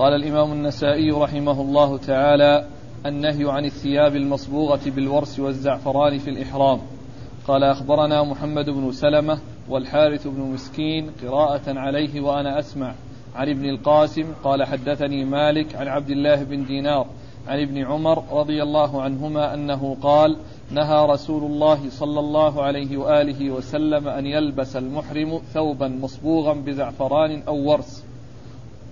[0.00, 2.66] قال الإمام النسائي رحمه الله تعالى
[3.06, 6.80] النهي عن الثياب المصبوغة بالورس والزعفران في الإحرام.
[7.48, 12.94] قال أخبرنا محمد بن سلمة والحارث بن مسكين قراءة عليه وأنا أسمع.
[13.34, 17.06] عن ابن القاسم قال حدثني مالك عن عبد الله بن دينار
[17.48, 20.36] عن ابن عمر رضي الله عنهما أنه قال
[20.70, 27.70] نهى رسول الله صلى الله عليه وآله وسلم أن يلبس المحرم ثوبا مصبوغا بزعفران أو
[27.70, 28.09] ورس.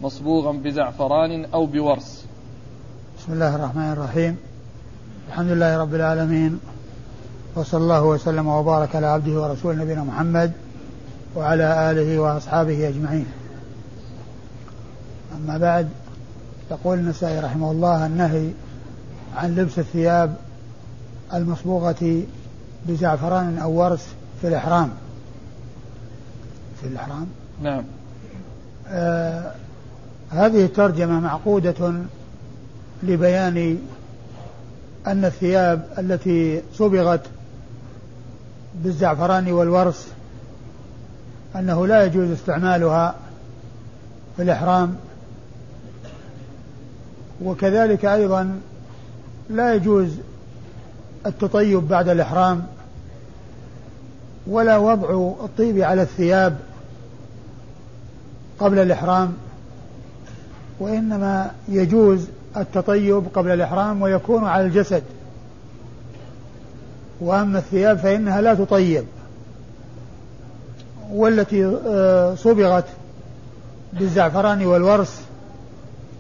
[0.03, 2.25] مصبوغا بزعفران أو بورس.
[3.19, 4.37] بسم الله الرحمن الرحيم.
[5.29, 6.61] الحمد لله رب العالمين.
[7.57, 10.53] وصلى الله وسلم وبارك على عبده ورسوله نبينا محمد
[11.37, 13.27] وعلى آله وأصحابه أجمعين.
[15.37, 15.89] أما بعد
[16.71, 18.51] يقول النسائي رحمه الله النهي
[19.37, 20.37] عن لبس الثياب
[21.35, 22.23] المصبوغة
[22.87, 24.07] بزعفران أو ورس
[24.41, 24.91] في الإحرام.
[26.81, 27.27] في الإحرام؟
[27.63, 27.85] نعم.
[28.89, 29.55] آه
[30.31, 31.93] هذه الترجمة معقودة
[33.03, 33.79] لبيان
[35.07, 37.21] أن الثياب التي صبغت
[38.75, 40.09] بالزعفران والورس
[41.57, 43.15] أنه لا يجوز استعمالها
[44.37, 44.97] في الإحرام
[47.45, 48.61] وكذلك أيضا
[49.51, 50.09] لا يجوز
[51.27, 52.67] التطيب بعد الإحرام
[54.47, 56.59] ولا وضع الطيب على الثياب
[58.59, 59.33] قبل الإحرام.
[60.81, 65.03] وإنما يجوز التطيب قبل الإحرام ويكون على الجسد.
[67.21, 69.05] وأما الثياب فإنها لا تطيب.
[71.11, 72.85] والتي آه، صبغت
[73.93, 75.21] بالزعفران والورس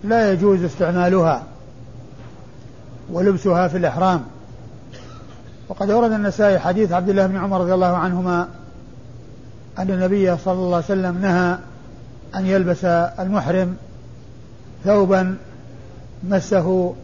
[0.04, 1.42] لا يجوز استعمالها
[3.12, 4.24] ولبسها في الإحرام.
[5.68, 8.48] وقد ورد النسائي حديث عبد الله بن عمر رضي الله عنهما
[9.78, 11.58] أن النبي صلى الله عليه وسلم نهى
[12.34, 13.76] أن يلبس المحرم
[14.84, 15.36] ثوبا
[16.28, 16.94] مسه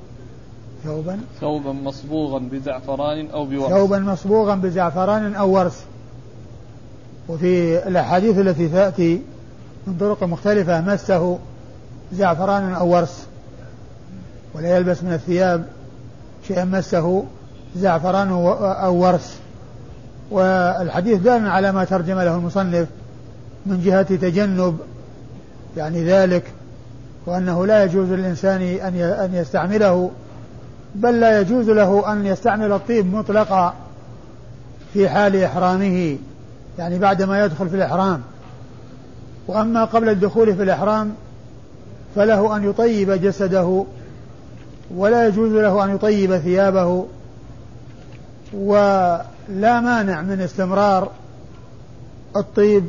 [0.84, 5.84] ثوبا ثوبا مصبوغا بزعفران أو بورس ثوبا مصبوغا بزعفران أو ورس
[7.28, 9.22] وفي الأحاديث التي تأتي
[9.86, 11.38] من طرق مختلفة مسه
[12.12, 13.26] زعفران أو ورس
[14.54, 15.66] ولا يلبس من الثياب
[16.48, 17.24] شيئا مسه
[17.76, 18.28] زعفران
[18.62, 19.36] أو ورس
[20.30, 22.88] والحديث دال على ما ترجم له المصنف
[23.66, 24.78] من جهة تجنب
[25.76, 26.44] يعني ذلك
[27.26, 30.10] وأنه لا يجوز للإنسان أن يستعمله
[30.94, 33.74] بل لا يجوز له أن يستعمل الطيب مطلقا
[34.92, 36.18] في حال إحرامه
[36.78, 38.22] يعني بعدما يدخل في الإحرام.
[39.46, 41.14] وأما قبل الدخول في الإحرام
[42.16, 43.84] فله أن يطيب جسده
[44.94, 47.06] ولا يجوز له أن يطيب ثيابه
[48.54, 51.10] ولا مانع من استمرار
[52.36, 52.84] الطيب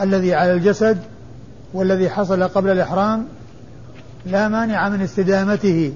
[0.00, 0.98] الذي على الجسد
[1.74, 3.26] والذي حصل قبل الإحرام.
[4.30, 5.92] لا مانع من استدامته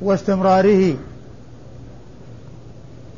[0.00, 0.94] واستمراره.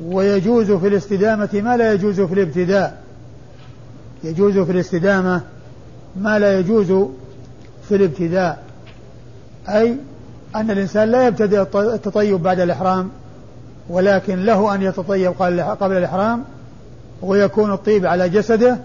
[0.03, 3.01] ويجوز في الاستدامة ما لا يجوز في الابتداء.
[4.23, 5.41] يجوز في الاستدامة
[6.15, 7.07] ما لا يجوز
[7.89, 8.63] في الابتداء.
[9.69, 9.95] أي
[10.55, 13.09] أن الإنسان لا يبتدئ التطيب بعد الإحرام
[13.89, 15.33] ولكن له أن يتطيب
[15.79, 16.43] قبل الإحرام
[17.21, 18.77] ويكون الطيب على جسده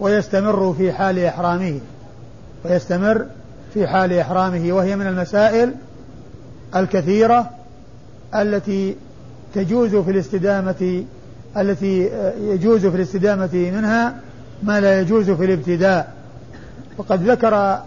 [0.00, 1.80] ويستمر في حال إحرامه.
[2.64, 3.26] ويستمر
[3.74, 5.74] في حال إحرامه وهي من المسائل
[6.76, 7.50] الكثيرة
[8.34, 8.96] التي
[9.54, 11.04] تجوز في الاستدامة
[11.56, 12.10] التي
[12.40, 14.14] يجوز في الاستدامة منها
[14.62, 16.12] ما لا يجوز في الابتداء.
[16.98, 17.80] وقد ذكر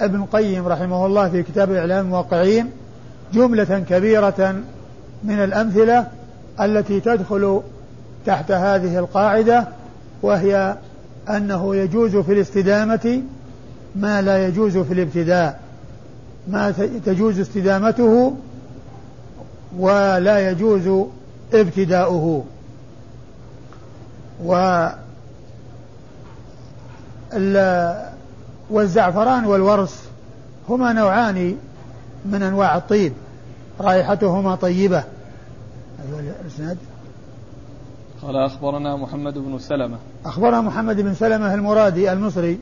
[0.00, 2.70] ابن القيم رحمه الله في كتاب إعلام الموقعين
[3.32, 4.54] جملة كبيرة
[5.24, 6.06] من الأمثلة
[6.60, 7.60] التي تدخل
[8.26, 9.68] تحت هذه القاعدة
[10.22, 10.76] وهي
[11.30, 13.22] أنه يجوز في الاستدامة
[13.96, 15.60] ما لا يجوز في الابتداء
[16.48, 16.70] ما
[17.06, 18.36] تجوز استدامته
[19.78, 21.06] ولا يجوز
[21.54, 22.44] ابتداؤه.
[24.44, 24.88] و
[28.70, 30.02] والزعفران والورس
[30.68, 31.56] هما نوعان
[32.24, 33.12] من أنواع الطيب
[33.80, 35.04] رائحتهما طيبة.
[36.04, 36.78] أيها الأسناد.
[38.22, 39.96] قال أخبرنا محمد بن سلمة.
[40.24, 42.58] أخبرنا محمد بن سلمة المرادي المصري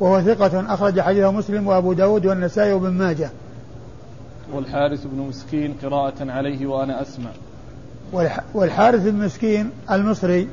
[0.00, 3.30] وهو ثقة أخرج حديثه مسلم وأبو داود والنسائي وابن ماجه.
[4.52, 7.30] والحارث بن مسكين قراءة عليه وأنا أسمع.
[8.54, 10.48] والحارث بن مسكين المصري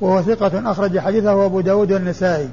[0.00, 2.48] وهو ثقة أخرج حديثه أبو داود والنسائي.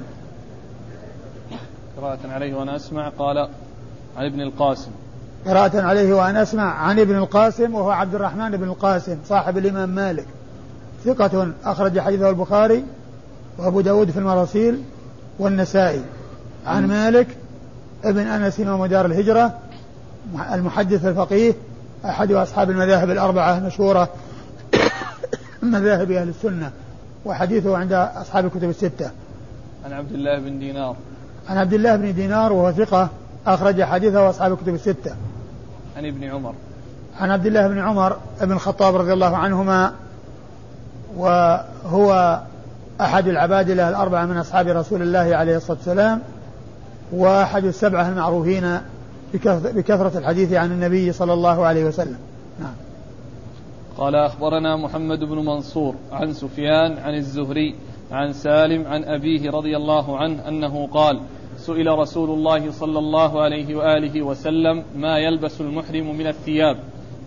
[1.96, 3.08] قراءة عليه وأنا أسمع.
[3.08, 3.48] قال
[4.16, 4.90] عن ابن القاسم.
[5.46, 10.26] قراءة عليه وأنا أسمع عن ابن القاسم وهو عبد الرحمن بن القاسم صاحب الإمام مالك.
[11.04, 12.84] ثقة أخرج حديثه البخاري
[13.58, 14.82] وأبو داود في المراسيل
[15.38, 16.02] والنسائي.
[16.68, 17.26] عن مالك
[18.04, 19.58] ابن أنس إمام دار الهجرة
[20.52, 21.54] المحدث الفقيه
[22.04, 24.08] أحد أصحاب المذاهب الأربعة المشهورة
[25.62, 26.70] مذاهب أهل السنة
[27.24, 29.10] وحديثه عند أصحاب الكتب الستة.
[29.84, 30.96] عن عبد الله بن دينار.
[31.48, 33.08] عن عبد الله بن دينار وهو ثقة
[33.46, 35.14] أخرج حديثه أصحاب الكتب الستة.
[35.96, 36.54] عن ابن عمر.
[37.20, 39.92] عن عبد الله بن عمر بن الخطاب رضي الله عنهما
[41.16, 42.40] وهو
[43.00, 46.22] أحد العبادلة الأربعة من أصحاب رسول الله عليه الصلاة والسلام.
[47.12, 48.80] وأحد السبعة المعروفين
[49.74, 52.18] بكثرة الحديث عن النبي صلى الله عليه وسلم.
[52.60, 52.74] نعم.
[53.98, 57.74] قال أخبرنا محمد بن منصور عن سفيان عن الزهري
[58.12, 61.20] عن سالم عن أبيه رضي الله عنه أنه قال
[61.56, 66.76] سئل رسول الله صلى الله عليه وآله وسلم ما يلبس المحرم من الثياب؟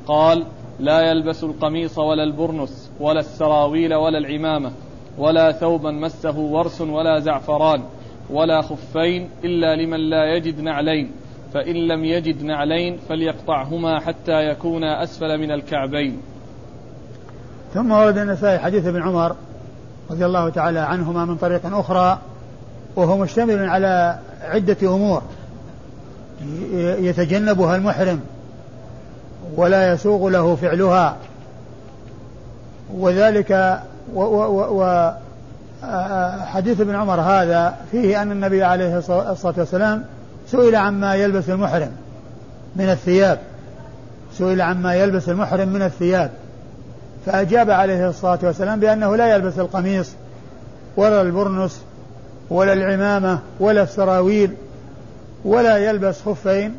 [0.08, 0.46] قال
[0.80, 4.72] لا يلبس القميص ولا البرنس ولا السراويل ولا العمامة
[5.18, 7.84] ولا ثوبا مسه ورس ولا زعفران
[8.30, 11.12] ولا خفين إلا لمن لا يجد نعلين
[11.54, 16.18] فإن لم يجد نعلين فليقطعهما حتى يكونا أسفل من الكعبين.
[17.74, 19.36] ثم ورد النسائي حديث ابن عمر
[20.12, 22.20] رضي الله تعالى عنهما من طريق أخرى
[22.96, 25.22] وهو مشتمل على عدة أمور
[27.00, 28.20] يتجنبها المحرم
[29.56, 31.18] ولا يسوغ له فعلها
[32.94, 33.82] وذلك
[34.14, 35.12] و و و
[36.46, 40.04] حديث ابن عمر هذا فيه أن النبي عليه الصلاة والسلام
[40.48, 41.92] سئل عما يلبس المحرم
[42.76, 43.40] من الثياب.
[44.38, 46.32] سئل عما يلبس المحرم من الثياب.
[47.26, 50.12] فأجاب عليه الصلاة والسلام بأنه لا يلبس القميص
[50.98, 51.82] ولا البرنس
[52.50, 54.54] ولا العمامة ولا السراويل
[55.46, 56.76] ولا يلبس خفين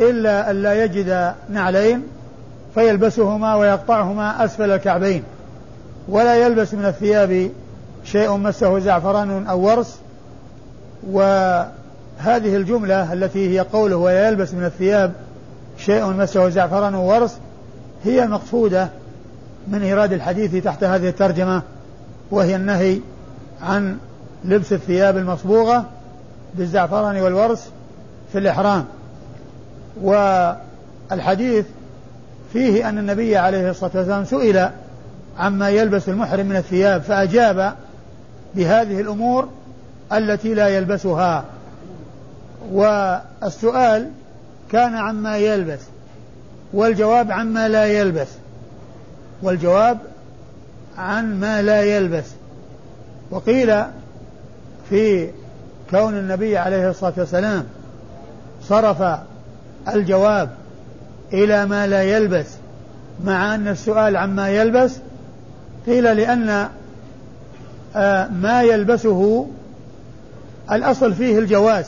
[0.00, 2.02] إلا أن لا يجد نعلين
[2.74, 5.22] فيلبسهما ويقطعهما أسفل الكعبين.
[6.08, 7.50] ولا يلبس من الثياب
[8.12, 9.98] شيء مسه زعفران أو ورس
[11.10, 15.12] وهذه الجملة التي هي قوله ولا يلبس من الثياب
[15.78, 17.36] شيء مسه زعفران أو ورس
[18.04, 18.88] هي المقصودة
[19.68, 21.62] من إيراد الحديث تحت هذه الترجمة
[22.30, 23.00] وهي النهي
[23.62, 23.98] عن
[24.44, 25.84] لبس الثياب المصبوغة
[26.54, 27.70] بالزعفران والورس
[28.32, 28.84] في الإحرام.
[30.02, 31.66] والحديث
[32.52, 34.70] فيه أن النبي عليه الصلاة والسلام سئل
[35.38, 37.74] عما يلبس المحرم من الثياب فأجاب
[38.54, 39.48] بهذه الأمور
[40.12, 41.44] التي لا يلبسها.
[42.72, 44.10] والسؤال
[44.72, 45.80] كان عما يلبس
[46.72, 48.28] والجواب عما لا يلبس
[49.42, 49.98] والجواب
[50.98, 52.26] عن ما لا يلبس.
[53.30, 53.82] وقيل
[54.90, 55.30] في
[55.90, 57.64] كون النبي عليه الصلاة والسلام
[58.62, 59.18] صرف
[59.94, 60.50] الجواب
[61.32, 62.46] إلى ما لا يلبس
[63.24, 64.92] مع أن السؤال عما يلبس
[65.86, 66.68] قيل لأن
[68.32, 69.46] ما يلبسه
[70.72, 71.86] الأصل فيه الجواز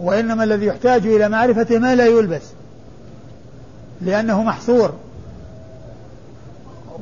[0.00, 2.42] وإنما الذي يحتاج إلى معرفة ما لا يلبس
[4.00, 4.94] لأنه محصور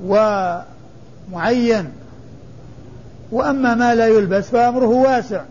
[0.04, 1.92] ومعين.
[3.32, 5.42] وأما ما لا يلبس فأمره واسع.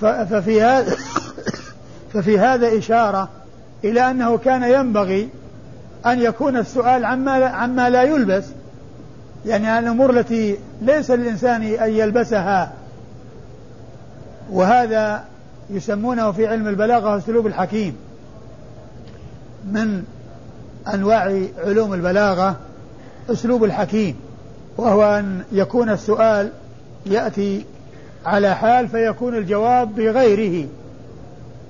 [0.00, 0.96] ففي هذا
[2.12, 3.28] ففي هذا إشارة
[3.84, 5.28] إلى أنه كان ينبغي
[6.06, 8.44] أن يكون السؤال عما عما لا يلبس
[9.46, 12.72] يعني الأمور التي ليس للإنسان أن يلبسها.
[14.50, 15.24] وهذا
[15.70, 17.96] يسمونه في علم البلاغة أسلوب الحكيم.
[19.72, 20.04] من
[20.94, 22.56] أنواع علوم البلاغة
[23.30, 24.16] أسلوب الحكيم
[24.76, 26.50] وهو أن يكون السؤال
[27.06, 27.64] يأتي
[28.26, 30.68] على حال فيكون الجواب بغيره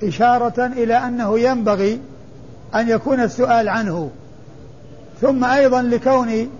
[0.02, 2.00] إشارة إلى أنه ينبغي
[2.75, 4.11] أن يكون السؤال عنه.
[5.21, 6.50] ثم أيضا لكون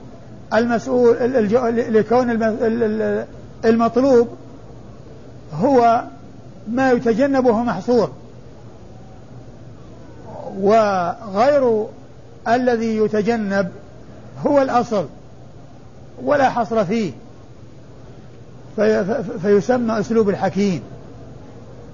[0.55, 1.17] المسؤول
[1.95, 2.31] لكون
[3.65, 4.29] المطلوب
[5.53, 6.03] هو
[6.69, 8.11] ما يتجنبه محصور.
[10.61, 11.87] وغير
[12.49, 13.69] الذي يتجنب
[14.47, 15.07] هو الأصل
[16.23, 17.13] ولا حصر فيه.
[18.77, 20.83] في فيسمى أسلوب الحكيم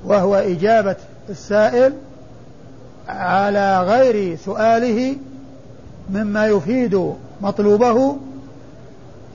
[0.04, 0.96] وهو إجابة
[1.28, 1.92] السائل
[3.08, 5.16] على غير سؤاله
[6.10, 8.16] مما يفيد مطلوبه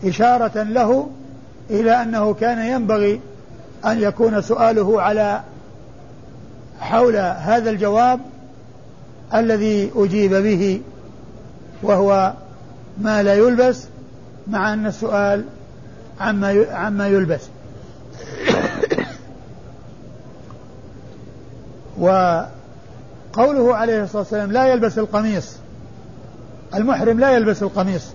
[0.03, 1.09] إشارة له
[1.69, 3.21] إلى أنه كان ينبغي
[3.85, 5.41] أن يكون سؤاله على
[6.79, 8.19] حول هذا الجواب
[9.33, 10.81] الذي أجيب به
[11.83, 12.33] وهو
[12.97, 13.83] ما لا يلبس
[14.47, 15.45] مع أن السؤال
[16.19, 17.41] عما عما يلبس.
[21.97, 25.55] وقوله عليه الصلاة والسلام لا يلبس القميص
[26.75, 28.05] المحرم لا يلبس القميص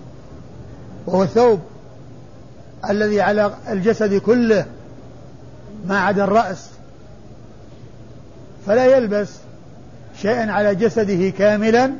[1.05, 1.59] وهو الثوب.
[2.89, 4.65] الذي على الجسد كله
[5.87, 6.69] ما عدا الرأس.
[8.67, 9.29] فلا يلبس
[10.21, 11.91] شيئا على جسده كاملا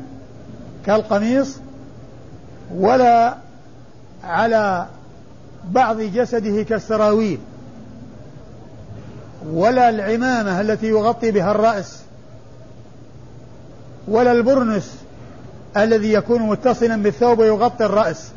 [0.86, 1.58] كالقميص
[2.76, 3.38] ولا
[4.24, 4.88] على
[5.72, 7.40] بعض جسده كالسراويل
[9.52, 12.00] ولا العمامة التي يغطي بها الرأس
[14.08, 14.96] ولا البرنس
[15.78, 18.28] الذي يكون متصلا بالثوب ويغطي الرأس.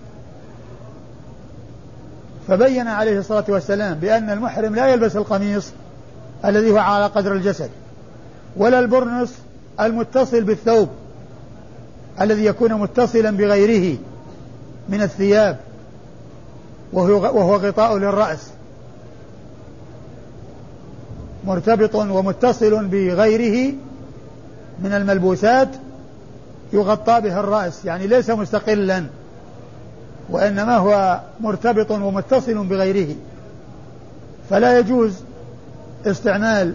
[2.49, 5.71] فبين عليه الصلاة والسلام بأن المحرم لا يلبس القميص
[6.45, 7.71] الذي هو على قدر الجسد
[8.57, 9.39] ولا البرنس
[9.81, 10.89] المتصل بالثوب
[12.21, 13.99] الذي يكون متصلا بغيره
[14.89, 15.59] من الثياب
[16.93, 18.51] وهو, غطاء للرأس.
[21.45, 23.75] مرتبط ومتصل بغيره
[24.83, 25.69] من الملبوسات
[26.73, 29.05] يغطى بها الرأس يعني ليس مستقلا.
[30.31, 33.15] وإنما هو مرتبط ومتصل بغيره.
[34.51, 35.15] فلا يجوز
[36.07, 36.75] استعمال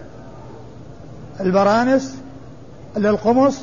[1.40, 2.16] البرانس
[2.96, 3.58] للقمص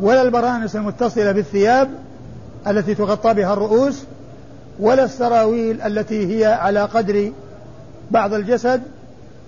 [0.00, 1.90] ولا البرانس المتصلة بالثياب
[2.66, 4.04] التي تغطى بها الرؤوس
[4.80, 7.32] ولا السراويل التي هي على قدر
[8.10, 8.82] بعض الجسد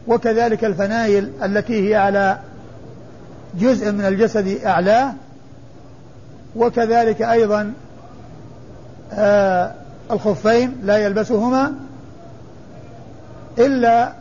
[0.07, 2.39] وكذلك الفنايل التي هي على
[3.61, 5.13] جزء من الجسد أعلاه.
[6.57, 7.73] وكذلك أيضا
[9.13, 9.73] آه
[10.11, 11.73] الخفين لا يلبسهما
[13.59, 14.13] إلا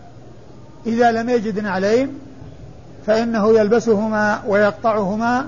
[0.85, 2.19] إذا لم يجد نعلين
[3.07, 5.47] فإنه يلبسهما ويقطعهما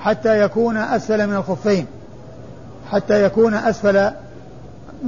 [0.00, 1.86] حتى يكون أسفل من الخفين
[2.90, 4.10] حتى يكون أسفل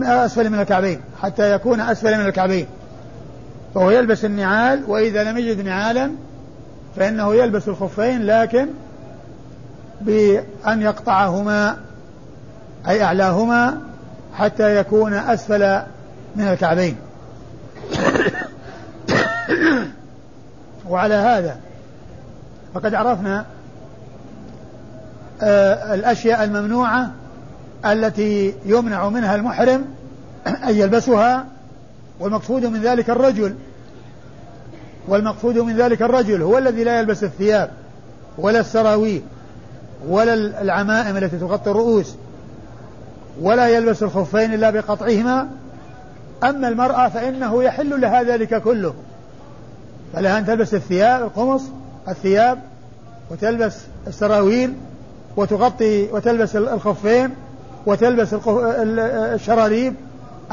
[0.03, 2.67] أسفل من الكعبين حتى يكون أسفل من الكعبين.
[3.75, 6.11] فهو يلبس النعال وإذا لم يجد نعالا
[6.97, 8.67] فإنه يلبس الخفين لكن
[10.01, 11.77] بأن يقطعهما.
[12.89, 13.81] أي أعلاهما
[14.35, 15.83] حتى يكون أسفل
[16.37, 16.97] من الكعبين.
[20.89, 21.57] وعلى هذا
[22.75, 23.45] فقد عرفنا
[25.43, 27.11] آه الأشياء الممنوعة
[27.85, 29.85] التي يمنع منها المحرم
[30.47, 31.47] أن يلبسها
[32.21, 33.55] والمقصود من ذلك الرجل.
[35.09, 37.71] والمقصود من ذلك الرجل هو الذي لا يلبس الثياب
[38.39, 39.23] ولا السراويل
[40.09, 42.15] ولا العمائم التي تغطي الرؤوس.
[43.41, 45.49] ولا يلبس الخفين إلا بقطعهما.
[46.45, 48.95] أما المرأة فإنه يحل لها ذلك كله.
[50.13, 51.63] فلها أن تلبس الثياب القمص
[52.09, 52.59] الثياب
[53.31, 53.77] وتلبس
[54.07, 54.75] السراويل
[55.37, 57.31] وتغطي وتلبس الخفين
[57.87, 58.35] وتلبس
[59.35, 59.95] الشراريب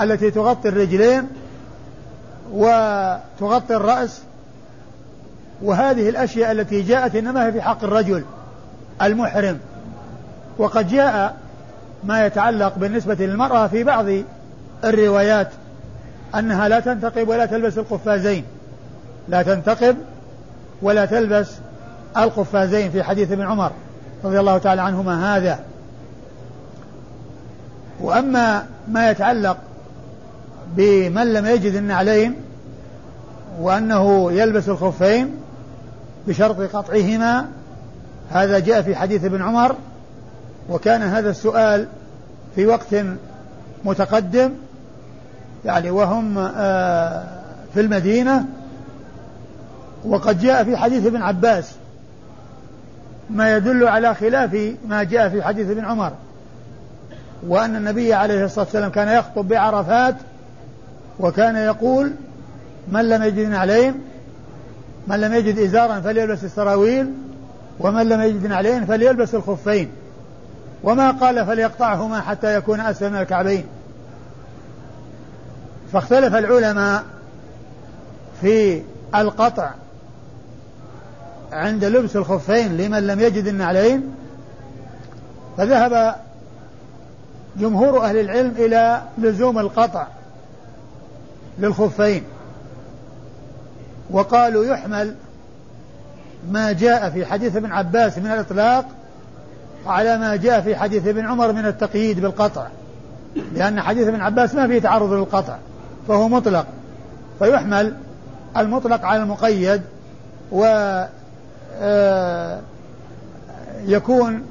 [0.02, 1.28] التي تغطي الرجلين
[2.54, 4.22] وتغطي الرأس.
[5.62, 8.24] وهذه الأشياء التي جاءت إنما هي في حق الرجل
[9.02, 9.60] المحرم.
[10.58, 11.36] وقد جاء
[12.06, 14.06] ما يتعلق بالنسبة للمرأة في بعض
[14.84, 15.50] الروايات
[16.36, 18.44] أنها لا تنتقب ولا تلبس القفازين.
[19.30, 19.96] لا تنتقب
[20.82, 21.52] ولا تلبس
[22.18, 23.72] القفازين في حديث ابن عمر
[24.24, 25.60] رضي الله تعالى عنهما هذا.
[28.02, 29.58] وأما ما يتعلق
[30.76, 32.36] بمن لم يجد النعلين
[33.60, 35.36] وأنه يلبس الخفين
[36.28, 37.46] بشرط قطعهما
[38.32, 39.76] هذا جاء في حديث ابن عمر
[40.70, 41.88] وكان هذا السؤال
[42.56, 42.96] في وقت
[43.86, 44.52] متقدم
[45.66, 47.24] يعني وهم آه،
[47.74, 48.46] في المدينة
[50.06, 51.72] وقد جاء في حديث ابن عباس
[53.30, 56.12] ما يدل على خلاف ما جاء في حديث ابن عمر
[57.48, 60.16] وأن النبي عليه الصلاة والسلام كان يخطب بعرفات
[61.20, 62.12] وكان يقول
[62.92, 64.02] من لم يجد نعلين
[65.08, 67.12] من لم يجد إزارا فليلبس السراويل
[67.80, 69.90] ومن لم يجد نعلين فليلبس الخفين
[70.84, 73.66] وما قال فليقطعهما حتى يكون أسفل من الكعبين.
[75.94, 77.04] فاختلف العلماء
[78.42, 78.82] في
[79.16, 79.72] القطع
[81.52, 84.16] عند لبس الخفين لمن لم يجد النعلين
[85.58, 86.16] فذهب
[87.58, 90.08] جمهور أهل العلم إلى لزوم القطع
[91.60, 92.24] للخفين
[94.10, 95.16] وقالوا يحمل
[96.52, 98.86] ما جاء في حديث ابن عباس من الإطلاق
[99.88, 102.68] على ما جاء في حديث ابن عمر من التقييد بالقطع.
[103.54, 105.58] لأن حديث ابن عباس ما فيه تعرض للقطع
[106.08, 106.66] فهو مطلق.
[107.40, 107.94] فيحمل
[108.58, 109.82] المطلق على المقيد
[110.52, 110.66] و
[111.82, 112.60] آه،
[113.86, 114.44] يكون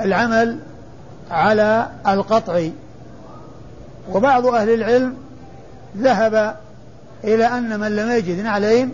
[0.00, 0.58] العمل
[1.30, 2.68] على القطع.
[4.12, 5.14] وبعض أهل العلم
[5.96, 6.56] ذهب
[7.24, 8.92] إلى أن من لم يجد نعلين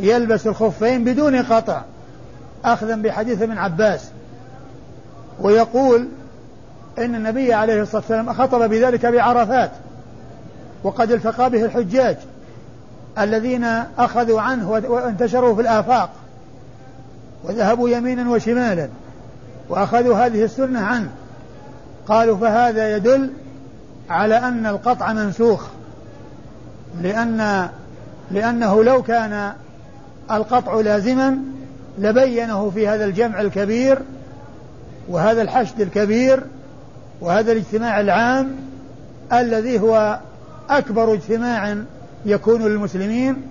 [0.00, 1.82] يلبس الخفين بدون قطع
[2.64, 4.10] أخذا بحديث ابن عباس.
[5.40, 6.08] ويقول
[6.98, 9.70] إن النبي عليه الصلاة والسلام خطب بذلك بعرفات
[10.82, 12.16] وقد التقى به الحجاج
[13.18, 13.64] الذين
[13.98, 16.10] أخذوا عنه وانتشروا في الآفاق
[17.44, 18.88] وذهبوا يمينا وشمالا
[19.68, 21.10] وأخذوا هذه السنة عنه.
[22.08, 23.30] قالوا فهذا يدل
[24.10, 25.66] على أن القطع منسوخ
[27.02, 27.68] لأن
[28.30, 29.52] لأنه لو كان
[30.30, 31.38] القطع لازما
[31.98, 33.98] لبينه في هذا الجمع الكبير
[35.08, 36.42] وهذا الحشد الكبير
[37.20, 38.56] وهذا الاجتماع العام
[39.32, 40.18] الذي هو
[40.70, 41.76] أكبر اجتماع
[42.26, 43.42] يكون للمسلمين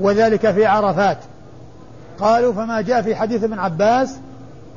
[0.00, 1.18] وذلك في عرفات.
[2.18, 4.16] قالوا فما جاء في حديث ابن عباس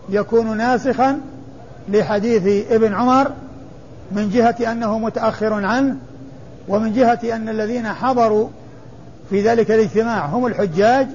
[0.10, 1.20] يكون ناسخا
[1.90, 3.32] لحديث ابن عمر
[4.12, 5.96] من جهة أنه متأخر عنه
[6.68, 8.50] ومن جهة أن الذين حضروا
[9.30, 11.08] في ذلك الاجتماع هم الحجاج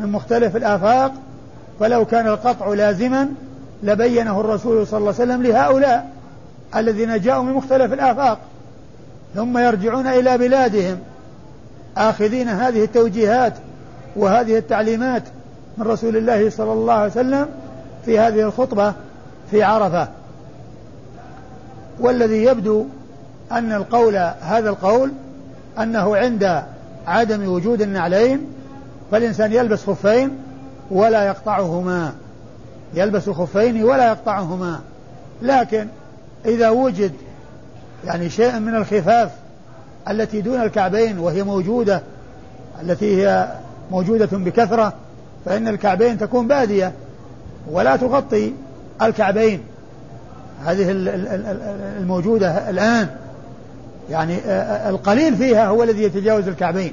[0.00, 1.12] من مختلف الآفاق
[1.80, 3.28] فلو كان القطع لازما
[3.82, 6.10] لبينه الرسول صلى الله عليه وسلم لهؤلاء
[6.76, 8.38] الذين جاءوا من مختلف الآفاق.
[9.34, 10.98] ثم يرجعون إلى بلادهم
[11.96, 13.52] آخذين هذه التوجيهات
[14.16, 15.22] وهذه التعليمات
[15.78, 17.48] من رسول الله صلى الله عليه وسلم
[18.04, 18.94] في هذه الخطبة
[19.50, 20.08] في عرفة.
[22.00, 22.84] والذي يبدو
[23.52, 25.12] أن القول هذا القول
[25.78, 26.62] أنه عند
[27.06, 28.46] عدم وجود النعلين
[29.10, 30.30] فالإنسان يلبس خفين
[30.90, 32.12] ولا يقطعهما.
[32.94, 34.80] يلبس خفين ولا يقطعهما.
[35.42, 35.86] لكن
[36.46, 37.12] إذا وجد
[38.04, 39.30] يعني شيء من الخفاف
[40.10, 42.02] التي دون الكعبين وهي موجودة
[42.82, 43.52] التي هي
[43.90, 44.92] موجودة بكثرة
[45.44, 46.92] فإن الكعبين تكون بادية
[47.70, 48.52] ولا تغطي
[49.02, 49.60] الكعبين.
[50.64, 50.86] هذه
[52.00, 53.08] الموجودة الآن.
[54.10, 54.38] يعني
[54.88, 56.92] القليل فيها هو الذي يتجاوز الكعبين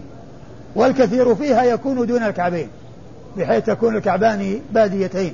[0.75, 2.67] والكثير فيها يكون دون الكعبين
[3.37, 5.33] بحيث تكون الكعبان باديتين.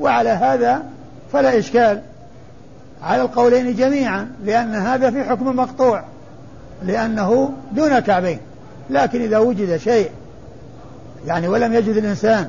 [0.00, 0.82] وعلى هذا
[1.32, 2.02] فلا إشكال.
[3.02, 6.04] على القولين جميعا لأن هذا في حكم مقطوع
[6.82, 8.38] لأنه دون الكعبين
[8.90, 10.10] لكن إذا وجد شيء
[11.26, 12.48] يعني ولم يجد الإنسان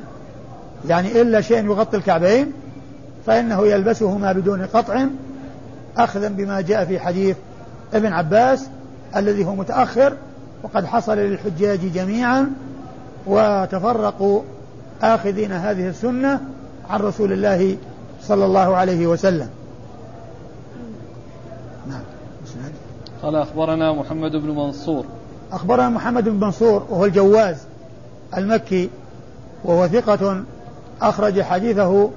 [0.87, 2.51] يعني إلا شيء يغطي الكعبين
[3.25, 5.05] فإنه يلبسهما بدون قطع
[5.97, 7.37] أخذا بما جاء في حديث
[7.93, 8.67] ابن عباس
[9.15, 10.13] الذي هو متأخر
[10.63, 12.51] وقد حصل للحجاج جميعا
[13.27, 14.41] وتفرقوا
[15.01, 16.41] آخذين هذه السنة
[16.91, 17.77] عن رسول الله
[18.23, 19.49] صلى الله عليه وسلم.
[21.87, 22.01] نعم.
[23.23, 25.05] قال أخبرنا محمد بن منصور.
[25.51, 27.57] أخبرنا محمد بن منصور وهو الجواز
[28.37, 28.89] المكي
[29.63, 30.43] وهو ثقة
[31.01, 32.09] أخرج حديثه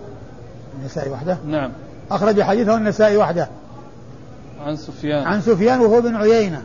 [0.79, 1.37] النسائي وحده.
[1.47, 1.71] نعم.
[2.11, 3.49] أخرج حديثه النسائي وحده.
[4.61, 5.25] عن سفيان.
[5.25, 6.63] عن سفيان وهو بن عيينة.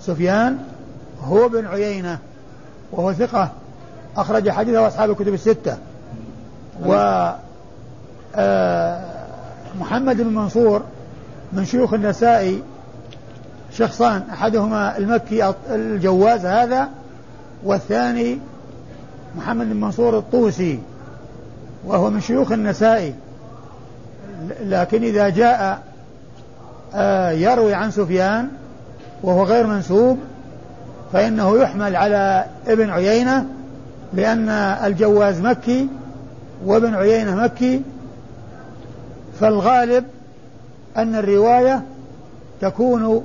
[0.00, 0.58] سفيان
[1.24, 2.18] هو بن عيينة
[2.92, 3.50] وهو ثقة
[4.16, 5.78] أخرج حديثه أصحاب الكتب الستة.
[6.82, 6.92] و
[8.36, 9.00] آه،
[9.80, 10.82] محمد بن منصور
[11.52, 12.62] من شيوخ النسائي
[13.72, 16.88] شخصان أحدهما المكي الجواز هذا
[17.64, 18.38] والثاني
[19.36, 20.78] محمد بن منصور الطوسي
[21.86, 23.14] وهو من شيوخ النسائي.
[24.60, 25.82] لكن إذا جاء
[26.94, 28.48] آه، يروي عن سفيان
[29.22, 30.18] وهو غير منسوب
[31.12, 33.46] فإنه يحمل على ابن عيينة
[34.12, 34.48] لأن
[34.84, 35.88] الجواز مكي
[36.64, 37.82] وابن عيينة مكي
[39.40, 40.04] فالغالب
[40.96, 41.82] أن الرواية
[42.60, 43.24] تكون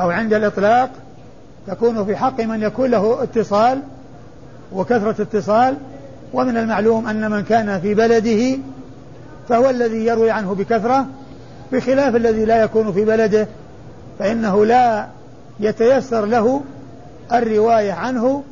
[0.00, 0.90] أو عند الإطلاق
[1.66, 3.82] تكون في حق من يكون له اتصال
[4.72, 5.76] وكثرة اتصال
[6.32, 8.58] ومن المعلوم أن من كان في بلده
[9.48, 11.06] فهو الذي يروي عنه بكثرة
[11.72, 13.48] بخلاف الذي لا يكون في بلده
[14.18, 15.06] فإنه لا
[15.60, 16.60] يتيسر له
[17.32, 18.42] الرواية عنه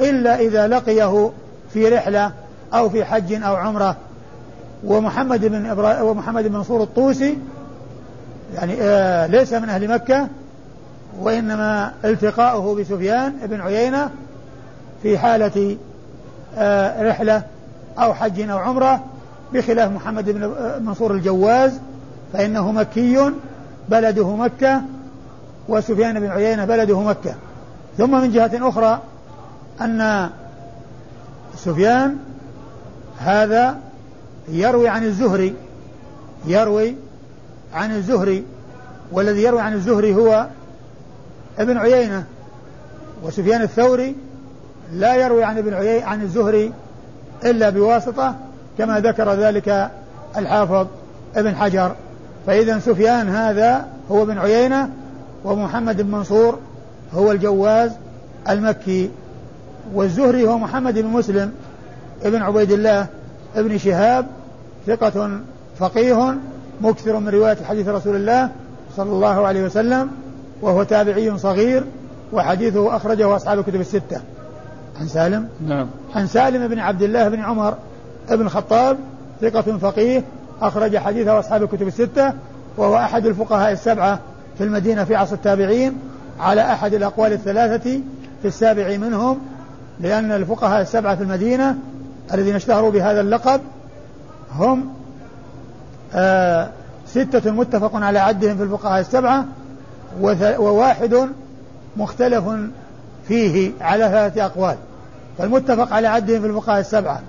[0.00, 1.30] إلا إذا لقيه
[1.72, 2.32] في رحلة
[2.74, 3.96] أو في حج أو عمرة.
[4.84, 6.00] ومحمد بن إبرا...
[6.00, 7.38] ومحمد بن منصور الطوسي
[8.54, 10.28] يعني آه ليس من أهل مكة
[11.20, 14.10] وإنما التقاؤه بسفيان بن عيينة
[15.02, 15.76] في حالة
[16.56, 17.42] آه رحلة
[17.98, 19.04] أو حج أو عمرة
[19.52, 20.52] بخلاف محمد بن
[20.84, 21.80] منصور الجواز
[22.32, 23.30] فإنه مكي
[23.88, 24.82] بلده مكة
[25.68, 27.34] وسفيان بن عيينة بلده مكة.
[27.98, 29.00] ثم من جهة أخرى
[29.80, 30.30] أن
[31.56, 32.16] سفيان
[33.20, 33.78] هذا
[34.48, 35.54] يروي عن الزهري
[36.46, 36.94] يروي
[37.74, 38.44] عن الزهري
[39.12, 40.46] والذي يروي عن الزهري هو
[41.58, 42.24] ابن عيينة
[43.22, 44.16] وسفيان الثوري
[44.92, 46.72] لا يروي عن ابن عيينة عن الزهري
[47.44, 48.34] إلا بواسطة
[48.78, 49.90] كما ذكر ذلك
[50.36, 50.86] الحافظ
[51.36, 51.94] ابن حجر.
[52.46, 54.90] فإذا سفيان هذا هو ابن عيينة
[55.44, 56.58] ومحمد بن منصور
[57.14, 57.90] هو الجواز
[58.48, 59.10] المكي
[59.94, 61.52] والزهري هو محمد بن مسلم.
[62.22, 63.06] ابن عبيد الله
[63.56, 64.26] ابن شهاب
[64.86, 65.40] ثقة
[65.78, 66.34] فقيه
[66.80, 68.50] مكثر من رواية حديث رسول الله
[68.96, 70.10] صلى الله عليه وسلم
[70.62, 71.84] وهو تابعي صغير
[72.32, 74.20] وحديثه أخرجه أصحاب الكتب الستة.
[75.00, 75.86] عن سالم؟ نعم.
[76.14, 77.74] عن سالم بن عبد الله بن عمر
[78.30, 78.98] بن الخطاب
[79.40, 80.24] ثقة فقيه
[80.62, 82.32] أخرج حديثه أصحاب الكتب الستة
[82.76, 84.18] وهو أحد الفقهاء السبعة
[84.58, 85.98] في المدينة في عصر التابعين
[86.40, 88.00] على أحد الأقوال الثلاثة
[88.42, 89.38] في السابع منهم
[90.00, 91.76] لأن الفقهاء السبعة في المدينة
[92.34, 93.60] الذين اشتهروا بهذا اللقب
[94.54, 94.94] هم
[96.14, 96.70] آه
[97.06, 99.44] ستة متفق على عدهم في الفقهاء السبعة
[100.58, 101.28] وواحد
[101.96, 102.44] مختلف
[103.28, 104.76] فيه على ثلاثة أقوال.
[105.38, 107.20] فالمتفق على عدهم في الفقهاء السبعة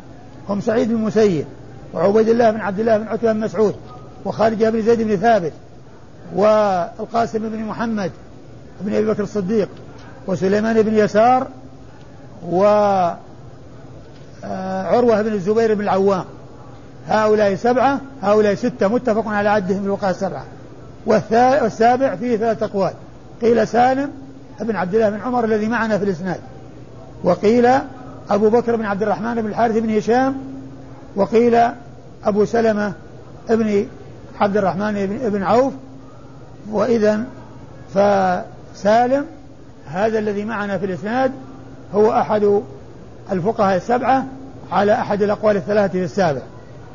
[0.49, 1.45] هم سعيد بن المسيب
[1.93, 3.75] وعبيد الله بن عبد الله بن عتبة بن مسعود
[4.25, 5.53] وخارج بن زيد بن ثابت
[6.35, 8.11] والقاسم بن محمد
[8.81, 9.69] بن أبي بكر الصديق
[10.27, 11.47] وسليمان بن يسار
[12.51, 12.63] و
[14.43, 16.25] عروة بن الزبير بن العوام.
[17.07, 20.43] هؤلاء سبعة هؤلاء ستة متفق على عدهم في الوقاية السبعة.
[21.05, 22.93] والسابع فيه ثلاثة أقوال.
[23.41, 24.11] قيل سالم
[24.61, 26.39] بن عبد الله بن عمر الذي معنا في الإسناد.
[27.23, 27.69] وقيل
[28.29, 30.37] أبو بكر بن عبد الرحمن بن الحارث بن هشام.
[31.15, 31.57] وقيل
[32.23, 32.93] أبو سلمة
[33.49, 33.85] ابن
[34.39, 35.73] عبد الرحمن بن عوف.
[36.71, 37.23] وإذا
[37.93, 39.25] فسالم
[39.87, 41.31] هذا الذي معنا في الإسناد
[41.95, 42.61] هو أحد
[43.31, 44.25] الفقهاء السبعة
[44.71, 46.41] على أحد الأقوال الثلاثة في السابع.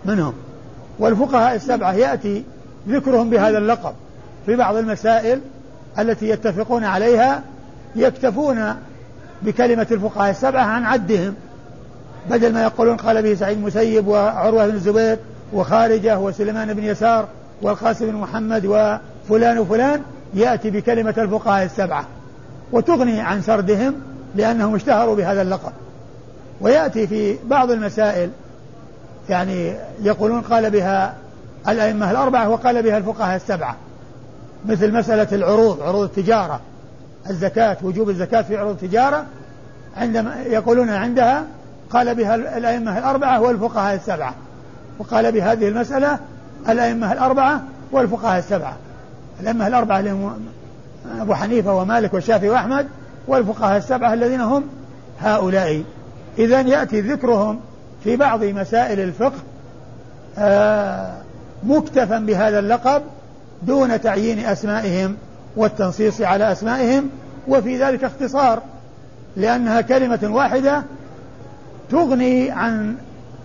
[0.04, 0.32] منهم.
[0.98, 2.44] والفقهاء السبعة يأتي
[2.88, 3.92] ذكرهم بهذا اللقب.
[4.46, 5.40] في بعض المسائل
[5.98, 7.42] التي يتفقون عليها
[7.96, 8.74] يكتفون
[9.42, 11.34] بكلمة الفقهاء السبعة عن عدهم.
[12.30, 15.18] بدل ما يقولون قال به سعيد مسيب وعروة بن الزبير
[15.52, 17.28] وخارجة وسليمان بن يسار
[17.62, 20.02] والقاسم بن محمد وفلان وفلان
[20.34, 22.04] يأتي بكلمة الفقهاء السبعة.
[22.72, 23.94] وتغني عن سردهم
[24.34, 25.72] لأنهم اشتهروا بهذا اللقب.
[26.60, 28.30] ويأتي في بعض المسائل.
[29.28, 31.14] يعني يقولون قال بها
[31.68, 33.76] الأئمة الأربعة وقال بها الفقهاء السبعة.
[34.66, 36.60] مثل مسألة العروض عروض التجارة.
[37.30, 39.24] الزكاة وجوب الزكاة في عروض التجارة.
[39.96, 41.44] عندما يقولون عندها
[41.90, 44.34] قال بها الأئمة الأربعة والفقهاء السبعة.
[44.98, 46.18] وقال بهذه المسألة
[46.68, 48.76] الأئمة الأربعة والفقهاء السبعة.
[49.40, 50.46] الأئمة الأربعة لهم
[51.20, 52.86] أبو حنيفة ومالك والشافعي وأحمد
[53.28, 54.64] والفقهاء السبعة الذين هم
[55.20, 55.82] هؤلاء.
[56.38, 57.60] إذا يأتي ذكرهم
[58.04, 59.38] في بعض مسائل الفقه
[60.38, 61.12] آه
[61.62, 63.02] مكتفا بهذا اللقب
[63.62, 65.16] دون تعيين أسمائهم
[65.56, 67.10] والتنصيص على أسمائهم
[67.48, 68.62] وفي ذلك اختصار
[69.36, 70.82] لأنها كلمة واحدة
[71.90, 72.96] تغني عن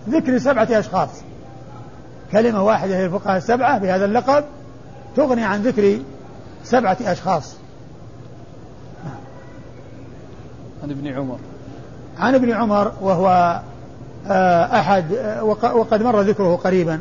[0.08, 1.08] ذكر سبعة أشخاص.
[2.32, 4.44] كلمة واحدة هي الفقهاء السبعة بهذا اللقب
[5.16, 5.98] تغني عن ذكر
[6.64, 7.56] سبعة أشخاص.
[10.82, 11.38] عن ابن عمر.
[12.18, 13.60] عن ابن عمر وهو
[14.26, 15.44] آه، أحد آه،
[15.74, 17.00] وقد مر ذكره قريبا.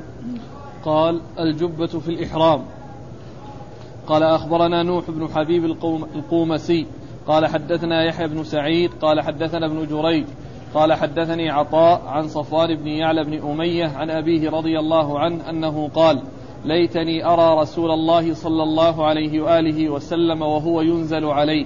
[0.86, 2.62] قال الجبة في الإحرام.
[4.08, 5.66] قال أخبرنا نوح بن حبيب
[6.16, 6.88] القومسي.
[7.28, 8.92] قال حدثنا يحيى بن سعيد.
[9.02, 10.26] قال حدثنا ابن جريج.
[10.74, 15.90] قال حدثني عطاء عن صفوان بن يعلى بن أمية عن أبيه رضي الله عنه أنه
[15.96, 16.22] قال
[16.66, 21.66] ليتني أرى رسول الله صلى الله عليه وآله وسلم وهو ينزل عليه.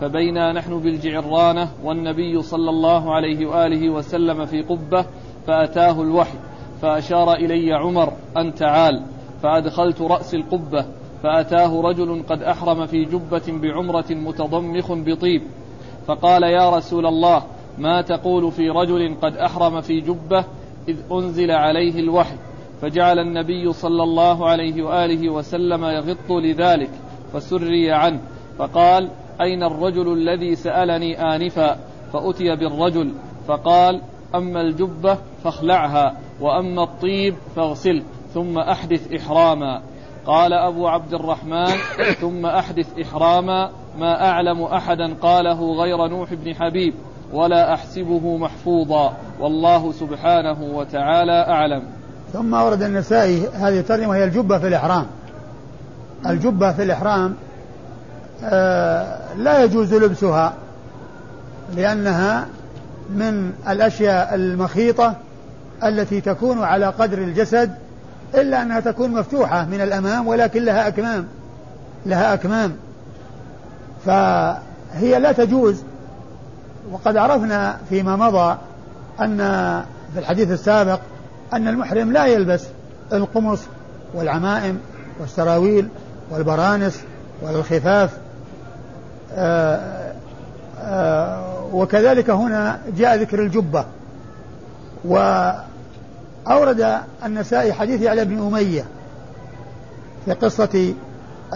[0.00, 5.04] فبينا نحن بالجعرانة والنبي صلى الله عليه وآله وسلم في قبة
[5.46, 6.38] فأتاه الوحي
[6.82, 9.02] فأشار إلي عمر أن تعال
[9.42, 10.86] فأدخلت رأس القبة
[11.22, 15.42] فأتاه رجل قد أحرم في جبة بعمرة متضمخ بطيب
[16.06, 17.42] فقال يا رسول الله
[17.78, 20.44] ما تقول في رجل قد أحرم في جبة
[20.88, 22.36] إذ أنزل عليه الوحي؟
[22.82, 26.90] فجعل النبي صلى الله عليه وآله وسلم يغط لذلك
[27.32, 28.20] فسري عنه
[28.58, 29.08] فقال
[29.40, 31.78] أين الرجل الذي سألني آنفا؟
[32.12, 33.12] فأتي بالرجل
[33.48, 34.00] فقال
[34.34, 38.02] أما الجبة فاخلعها وأما الطيب فاغسله
[38.34, 39.82] ثم أحدث إحراما.
[40.26, 41.72] قال أبو عبد الرحمن
[42.22, 46.94] ثم أحدث إحراما ما أعلم أحدا قاله غير نوح بن حبيب
[47.32, 51.82] ولا أحسبه محفوظا والله سبحانه وتعالى أعلم.
[52.32, 55.06] ثم ورد النسائي هذه الترجمة هي الجبة في الإحرام.
[56.26, 57.34] الجبة في الإحرام
[59.36, 60.54] لا يجوز لبسها
[61.76, 62.46] لأنها
[63.10, 65.14] من الأشياء المخيطة
[65.84, 67.74] التي تكون على قدر الجسد
[68.34, 71.26] إلا أنها تكون مفتوحة من الأمام ولكن لها أكمام
[72.06, 72.76] لها أكمام.
[74.06, 75.82] فهي لا تجوز.
[76.92, 78.58] وقد عرفنا فيما مضى
[79.20, 79.36] أن
[80.12, 81.00] في الحديث السابق
[81.52, 82.64] أن المحرم لا يلبس
[83.12, 83.60] القمص
[84.14, 84.80] والعمائم
[85.20, 85.88] والسراويل
[86.30, 87.00] والبرانس
[87.42, 88.10] والخفاف
[91.72, 93.84] وكذلك هنا جاء ذكر الجبة.
[95.04, 98.84] وأورد النسائي حديث علي بن أمية
[100.24, 100.94] في قصة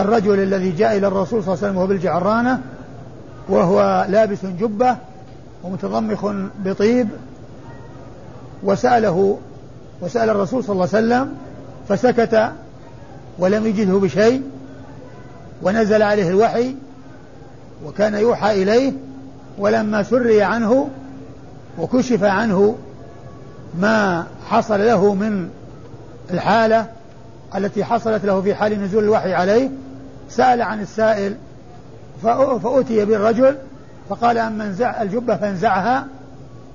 [0.01, 2.61] الرجل الذي جاء إلى الرسول صلى الله عليه وسلم وهو بالجعرانة
[3.49, 4.97] وهو لابس جبة
[5.65, 6.27] ومتضمخ
[6.65, 7.09] بطيب
[8.63, 9.39] وسأله
[10.01, 11.35] وسأل الرسول صلى الله عليه وسلم
[11.89, 12.53] فسكت
[13.39, 14.43] ولم يجده بشيء
[15.63, 16.77] ونزل عليه الوحي
[17.87, 18.93] وكان يوحى إليه
[19.59, 20.89] ولما سري عنه
[21.79, 22.77] وكشف عنه
[23.81, 25.49] ما حصل له من
[26.31, 26.87] الحالة
[27.57, 29.71] التي حصلت له في حال نزول الوحي عليه
[30.29, 31.37] سأل عن السائل
[32.23, 33.57] فأتي بالرجل
[34.09, 36.07] فقال أما انزع الجبة فانزعها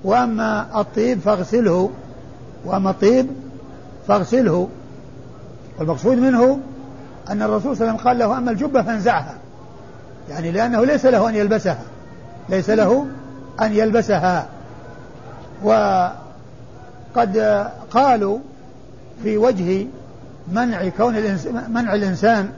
[0.04, 1.90] وأما الطيب فاغسله
[2.66, 3.28] وأما الطيب
[4.08, 4.70] فاغسله.
[5.80, 6.60] والمقصود منه
[7.30, 9.36] أن الرسول صلى الله عليه وسلم قال له أما الجبة فانزعها.
[10.30, 11.80] يعني لأنه ليس له أن يلبسها.
[12.50, 13.06] ليس له
[13.62, 14.48] أن يلبسها.
[15.64, 17.38] وقد
[17.92, 18.40] قالوا
[19.24, 19.88] في وجه
[20.52, 22.50] منع كون الإنسان منع الإنسان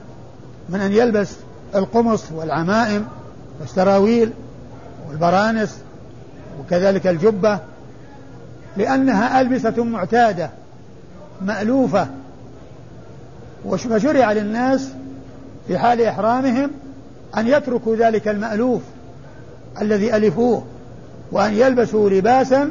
[0.68, 1.36] من أن يلبس
[1.74, 3.06] القمص والعمائم
[3.60, 4.32] والسراويل
[5.08, 5.78] والبرانس
[6.60, 7.58] وكذلك الجبة
[8.76, 10.50] لأنها ألبسة معتادة
[11.42, 12.08] مألوفة
[13.70, 14.88] فشرع للناس
[15.68, 16.70] في حال إحرامهم
[17.36, 18.82] أن يتركوا ذلك المألوف
[19.80, 20.64] الذي ألفوه
[21.32, 22.70] وأن يلبسوا لباسا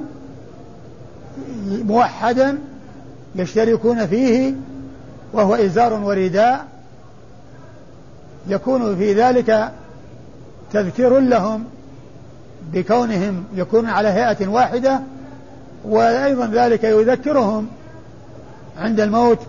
[1.67, 2.57] موحدا
[3.35, 4.53] يشتركون فيه
[5.33, 6.65] وهو إزار ورداء.
[8.47, 9.71] يكون في ذلك
[10.73, 11.63] تذكير لهم
[12.73, 14.99] بكونهم يكون على هيئة واحدة
[15.85, 17.67] وأيضا ذلك يذكرهم
[18.77, 19.39] عند الموت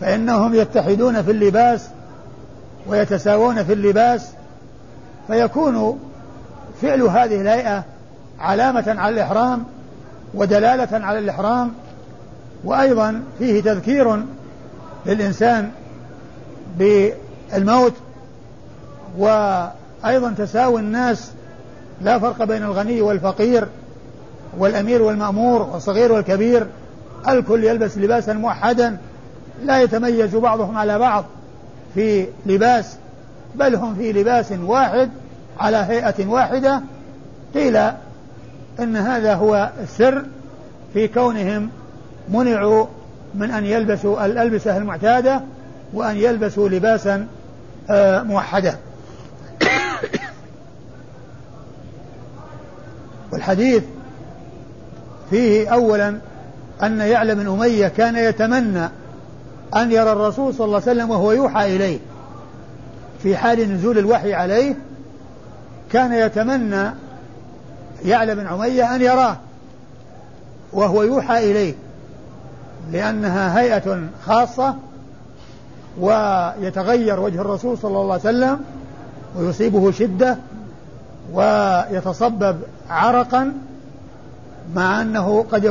[0.00, 1.88] فإنهم يتحدون في اللباس
[2.86, 4.30] ويتساوون في اللباس
[5.26, 5.98] فيكون
[6.82, 7.84] فعل هذه الهيئة
[8.40, 9.64] علامة على الإحرام
[10.34, 11.72] ودلالة على الإحرام
[12.64, 14.24] وأيضا فيه تذكير
[15.06, 15.70] للإنسان
[16.78, 17.92] بالموت
[19.18, 21.32] وأيضا تساوي الناس
[22.00, 23.68] لا فرق بين الغني والفقير
[24.58, 26.66] والأمير والمأمور والصغير والكبير
[27.28, 28.96] الكل يلبس لباسا موحدا
[29.64, 31.24] لا يتميز بعضهم على بعض.
[31.94, 32.96] في لباس
[33.54, 35.10] بل هم في لباس واحد
[35.60, 36.82] على هيئة واحدة.
[37.54, 37.76] قيل
[38.80, 40.24] إن هذا هو السر
[40.94, 41.70] في كونهم
[42.28, 42.86] منعوا
[43.34, 45.42] من أن يلبسوا الألبسة المعتادة
[45.94, 47.26] وأن يلبسوا لباسا
[47.90, 48.76] آه، موحدا
[53.32, 53.82] والحديث
[55.30, 56.18] فيه اولا
[56.82, 58.88] أن يعلى بن أمية كان يتمنى
[59.76, 61.98] أن يرى الرسول صلى الله عليه وسلم وهو يوحى إليه
[63.22, 64.76] في حال نزول الوحي عليه
[65.92, 66.90] كان يتمنى
[68.04, 69.36] يعلى بن عمية أن يراه
[70.72, 71.74] وهو يوحى إليه
[72.92, 74.74] لأنها هيئة خاصة
[76.00, 78.60] ويتغير وجه الرسول صلى الله عليه وسلم
[79.36, 80.36] ويصيبه شدة
[81.32, 82.56] ويتصبب
[82.90, 83.52] عرقا
[84.74, 85.64] مع أنه قد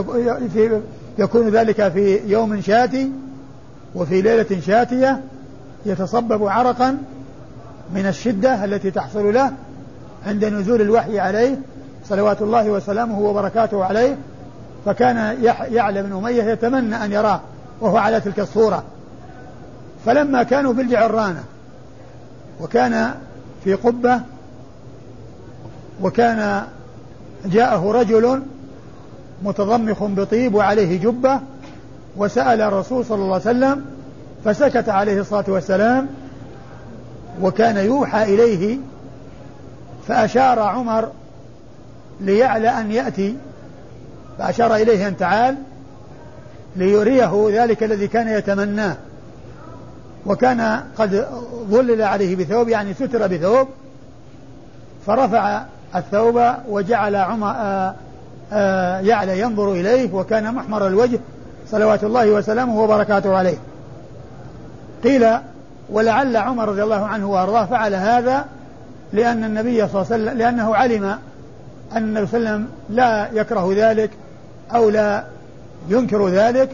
[1.17, 3.11] يكون ذلك في يوم شاتي.
[3.95, 5.21] وفي ليلة شاتية
[5.85, 6.97] يتصبب عرقا
[7.93, 9.51] من الشدة التي تحصل له
[10.27, 11.55] عند نزول الوحي عليه
[12.05, 14.17] صلوات الله وسلامه وبركاته عليه.
[14.85, 17.41] فكان يعلى بن أمية يتمنى أن يراه
[17.81, 18.83] وهو على تلك الصورة.
[20.05, 21.43] فلما كانوا في الجعرانة
[22.61, 23.13] وكان
[23.63, 24.21] في قبة
[26.01, 26.63] وكان
[27.45, 28.41] جاءه رجل
[29.43, 31.39] متضمخ بطيب وعليه جبة
[32.17, 33.85] وسأل الرسول صلى الله عليه وسلم
[34.45, 36.07] فسكت عليه الصلاة والسلام
[37.41, 38.77] وكان يوحى إليه
[40.07, 41.09] فأشار عمر
[42.21, 43.35] ليعلى أن يأتي
[44.37, 45.55] فأشار إليه أن تعال
[46.75, 48.95] ليريه ذلك الذي كان يتمناه
[50.25, 51.27] وكان قد
[51.69, 53.67] ظلل عليه بثوب يعني ستر بثوب
[55.05, 55.63] فرفع
[55.95, 57.95] الثوب وجعل عمر آآ
[58.51, 61.19] آآ يعلى ينظر إليه وكان محمر الوجه
[61.71, 63.57] صلوات الله وسلامه وبركاته عليه.
[65.03, 65.27] قيل
[65.89, 68.45] ولعل عمر رضي الله عنه وأرضاه فعل هذا
[69.13, 71.03] لأن النبي صلى الله عليه وسلم لأنه علم
[71.91, 74.11] أن النبي صلى الله عليه وسلم لا يكره ذلك
[74.75, 75.23] أو لا
[75.89, 76.69] ينكر ذلك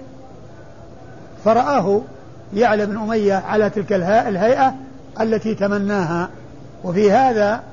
[1.46, 2.02] فرآه
[2.54, 4.74] يعلى بن أمية على تلك الهيئة
[5.22, 6.30] التي تمناها.
[6.84, 7.64] وفي هذا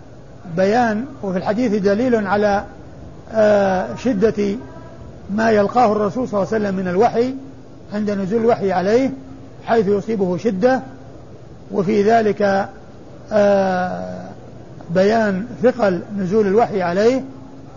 [0.57, 2.65] بيان وفي الحديث دليل على
[3.35, 4.57] آه، شدة
[5.31, 7.35] ما يلقاه الرسول صلى الله عليه وسلم من الوحي
[7.95, 9.11] عند نزول الوحي عليه
[9.67, 10.83] حيث يصيبه شدة.
[11.73, 12.69] وفي ذلك
[13.33, 14.29] آه
[14.91, 17.25] بيان ثقل نزول الوحي عليه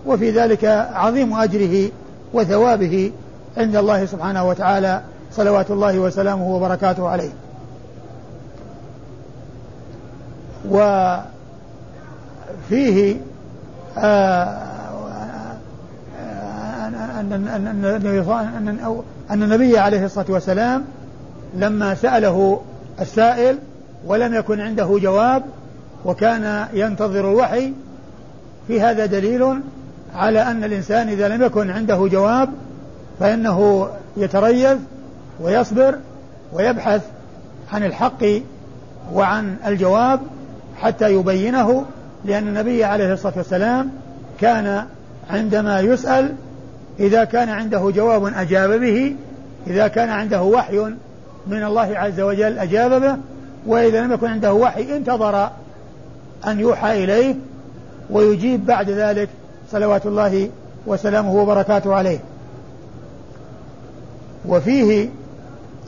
[0.05, 1.91] وفي ذلك عظيم أجره
[2.33, 3.11] وثوابه
[3.57, 7.31] عند الله سبحانه وتعالى صلوات الله وسلامه وبركاته عليه.
[12.69, 13.17] فيه
[13.97, 14.74] آه
[17.19, 18.73] أن
[19.31, 20.83] أن النبي عليه الصلاة والسلام
[21.55, 22.61] لما سأله
[23.01, 23.57] السائل
[24.05, 25.43] ولم يكن عنده جواب
[26.05, 27.73] وكان ينتظر الوحي
[28.67, 29.61] في هذا دليل
[30.15, 32.49] على أن الإنسان إذا لم يكن عنده جواب
[33.19, 34.77] فإنه يتريث
[35.41, 35.95] ويصبر
[36.53, 37.01] ويبحث
[37.73, 38.25] عن الحق
[39.13, 40.19] وعن الجواب
[40.77, 41.85] حتى يبينه
[42.25, 43.91] لأن النبي عليه الصلاة والسلام
[44.39, 44.85] كان
[45.29, 46.35] عندما يسأل
[46.99, 49.15] إذا كان عنده جواب أجاب به
[49.67, 50.77] إذا كان عنده وحي
[51.47, 53.17] من الله عز وجل أجاب به
[53.67, 55.49] وإذا لم يكن عنده وحي انتظر
[56.47, 57.35] أن يوحى إليه
[58.09, 59.29] ويجيب بعد ذلك
[59.71, 60.49] صلوات الله
[60.87, 62.19] وسلامه وبركاته عليه.
[64.47, 65.09] وفيه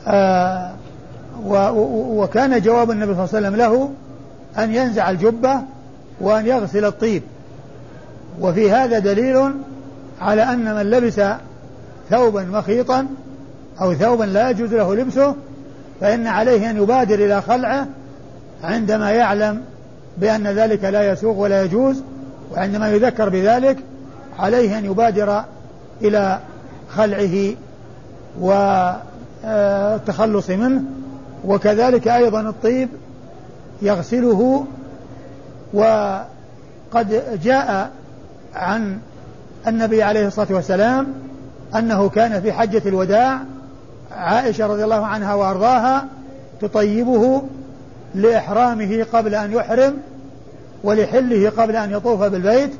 [0.06, 0.70] آه
[2.10, 3.90] وكان جواب النبي صلى الله عليه وسلم له
[4.64, 5.60] أن ينزع الجبة
[6.20, 7.22] وأن يغسل الطيب.
[8.40, 9.52] وفي هذا دليل
[10.20, 11.20] على أن من لبس
[12.10, 13.06] ثوبا مخيطا
[13.80, 15.34] أو ثوبا لا يجوز له لبسه
[16.00, 17.86] فإن عليه أن يبادر إلى خلعه
[18.64, 19.62] عندما يعلم
[20.18, 22.02] بأن ذلك لا يسوغ ولا يجوز
[22.52, 23.78] وعندما يذكر بذلك
[24.38, 25.44] عليه أن يبادر
[26.02, 26.38] إلى
[26.88, 27.54] خلعه
[29.44, 30.82] والتخلص منه.
[31.44, 32.88] وكذلك أيضا الطيب
[33.82, 34.66] يغسله
[35.74, 37.90] وقد جاء
[38.54, 38.98] عن
[39.68, 41.06] النبي عليه الصلاة والسلام
[41.74, 43.38] أنه كان في حجة الوداع
[44.12, 46.06] عائشة رضي الله عنها وأرضاها
[46.60, 47.42] تطيبه
[48.14, 49.94] لإحرامه قبل أن يحرم
[50.84, 52.70] ولحله قبل أن يطوف بالبيت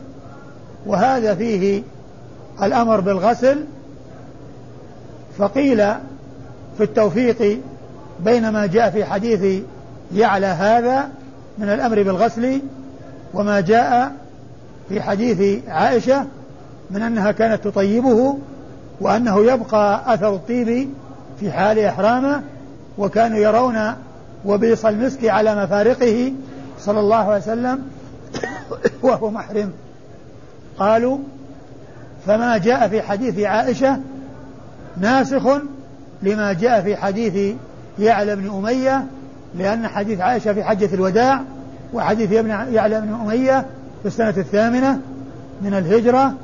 [0.87, 1.83] وهذا فيه
[2.63, 3.65] الأمر بالغسل.
[5.39, 5.77] فقيل
[6.77, 7.61] في التوفيق
[8.25, 9.63] بين ما جاء في حديث
[10.15, 11.09] يعلى هذا
[11.59, 12.61] من الأمر بالغسل
[13.35, 14.13] وما جاء
[14.89, 16.27] في حديث عائشة
[16.91, 18.39] من أنها كانت تطيبه
[19.01, 20.89] وأنه يبقى أثر الطيب
[21.41, 22.43] في حال إحرامه
[22.99, 23.79] وكانوا يرون
[24.45, 26.33] وبيص المسك على مفارقه
[26.81, 27.83] صلى الله عليه وسلم
[29.03, 29.73] وهو محرم.
[30.79, 31.19] قالوا
[32.27, 34.01] فما جاء في حديث عائشة
[34.97, 35.61] ناسخ
[36.23, 37.57] لما جاء في حديث
[37.99, 39.05] يعلى بن أمية
[39.59, 41.41] لأن حديث عائشة في حجة الوداع
[41.93, 42.33] وحديث
[42.73, 43.67] يعلى بن أمية
[44.03, 45.01] في السنة الثامنة
[45.63, 46.35] من الهجرة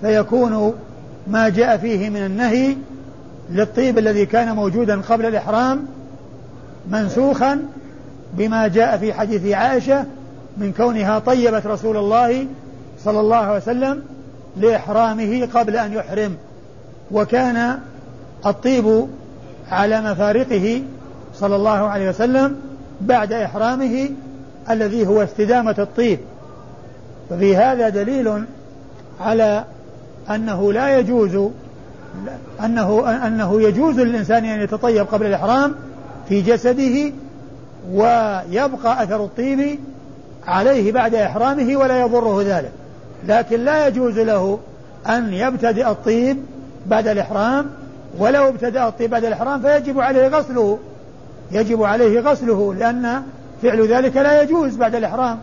[0.00, 0.74] فيكون
[1.26, 2.76] ما جاء فيه من النهي
[3.50, 5.86] للطيب الذي كان موجودا قبل الإحرام
[6.90, 7.62] منسوخا
[8.34, 10.04] بما جاء في حديث عائشة
[10.56, 12.46] من كونها طيبت رسول الله
[13.04, 14.02] صلى الله عليه وسلم
[14.56, 16.36] لإحرامه قبل أن يحرم
[17.10, 17.78] وكان
[18.46, 19.06] الطيب
[19.70, 20.82] على مفارقه
[21.34, 22.56] صلى الله عليه وسلم
[23.00, 24.10] بعد إحرامه
[24.70, 26.18] الذي هو استدامة الطيب.
[27.30, 28.44] ففي هذا دليل
[29.20, 29.64] على
[30.30, 31.50] أنه لا يجوز
[32.64, 35.74] أنه أنه يجوز للإنسان أن يتطيب قبل الإحرام
[36.28, 37.12] في جسده
[37.92, 39.78] ويبقى أثر الطيب
[40.46, 42.72] عليه بعد إحرامه ولا يضره ذلك.
[43.26, 44.58] لكن لا يجوز له
[45.08, 46.38] أن يبتدئ الطيب
[46.86, 47.66] بعد الإحرام
[48.18, 50.78] ولو ابتدأ الطيب بعد الإحرام فيجب عليه غسله
[51.52, 53.22] يجب عليه غسله لأن
[53.62, 55.38] فعل ذلك لا يجوز بعد الإحرام.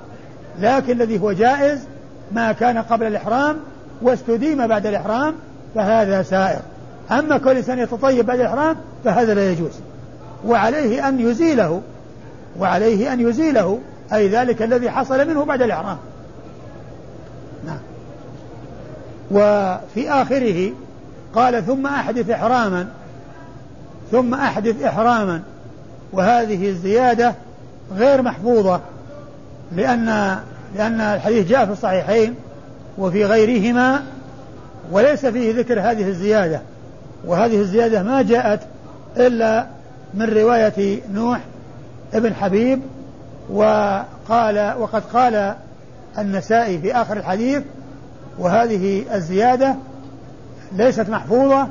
[0.61, 1.79] لكن الذي هو جائز
[2.31, 3.57] ما كان قبل الإحرام
[4.01, 5.33] واستديم بعد الإحرام
[5.75, 6.59] فهذا سائر.
[7.11, 9.71] أما كل إنسان يتطيب بعد الإحرام فهذا لا يجوز.
[10.45, 11.81] وعليه أن يزيله
[12.59, 13.79] وعليه أن يزيله
[14.13, 15.97] أي ذلك الذي حصل منه بعد الإحرام.
[17.65, 17.79] نعم.
[19.31, 20.71] وفي آخره
[21.35, 22.87] قال ثم أحدث إحراما
[24.11, 25.41] ثم أحدث إحراما.
[26.13, 27.33] وهذه الزيادة
[27.95, 28.81] غير محفوظة
[29.75, 30.37] لأن
[30.75, 32.35] لأن الحديث جاء في الصحيحين
[32.97, 34.03] وفي غيرهما
[34.91, 36.61] وليس فيه ذكر هذه الزيادة
[37.25, 38.59] وهذه الزيادة ما جاءت
[39.17, 39.67] إلا
[40.13, 41.39] من رواية نوح
[42.13, 42.81] ابن حبيب
[43.49, 45.55] وقال وقد قال
[46.17, 47.63] النسائي في آخر الحديث
[48.39, 49.75] وهذه الزيادة
[50.71, 51.67] ليست محفوظة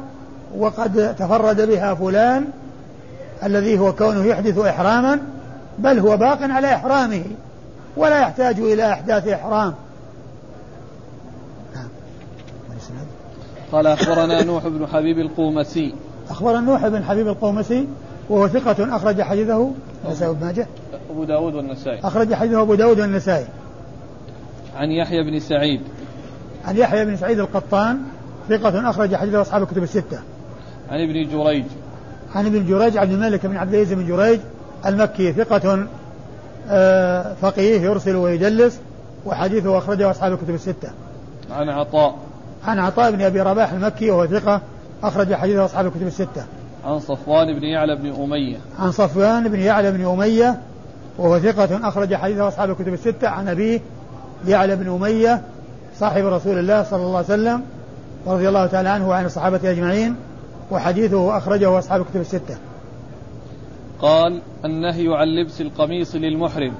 [0.56, 2.44] وقد تفرد بها فلان
[3.44, 5.18] الذي هو كونه يحدث إحراما
[5.78, 7.24] بل هو باق على إحرامه
[7.96, 9.74] ولا يحتاج إلى إحداث إحرام.
[13.72, 15.94] قال أخبرنا نوح بن حبيب القومسي.
[16.30, 17.86] أخبرنا نوح بن حبيب القومسي
[18.28, 19.70] وهو ثقة أخرج حديثه
[20.04, 20.66] النسائي بن ماجه.
[21.10, 22.00] أبو داود والنسائي.
[22.04, 23.46] أخرج حديثه أبو داود والنسائي.
[24.76, 25.80] عن يحيى بن سعيد.
[26.64, 27.98] عن يحيى بن سعيد القطان
[28.48, 30.18] ثقة أخرج حديثه أصحاب الكتب الستة.
[30.90, 31.64] عن ابن جريج.
[32.34, 34.40] عن ابن جريج عبد الملك بن عبد العزيز بن جريج
[34.86, 35.86] المكي ثقة
[36.70, 38.80] آه، فقيه يرسل ويدلس
[39.26, 40.90] وحديثه أخرجه أصحاب الكتب الستة.
[41.50, 42.16] عن عطاء.
[42.66, 44.60] عن عطاء بن أبي رباح المكي وهو ثقة
[45.02, 46.44] أخرج حديثه أصحاب الكتب الستة.
[46.84, 48.56] عن صفوان بن يعلى بن أمية.
[48.78, 50.60] عن صفوان بن يعلى بن أمية
[51.18, 53.80] وهو ثقة أخرج حديثه أصحاب الكتب الستة عن أبيه
[54.48, 55.42] يعلى بن أمية
[55.98, 57.62] صاحب رسول الله صلى الله عليه وسلم
[58.26, 60.16] ورضي الله تعالى عنه وعن الصحابة أجمعين
[60.70, 62.56] وحديثه أخرجه أصحاب الكتب الستة.
[64.00, 66.72] قال النهي عن لبس القميص للمحرم.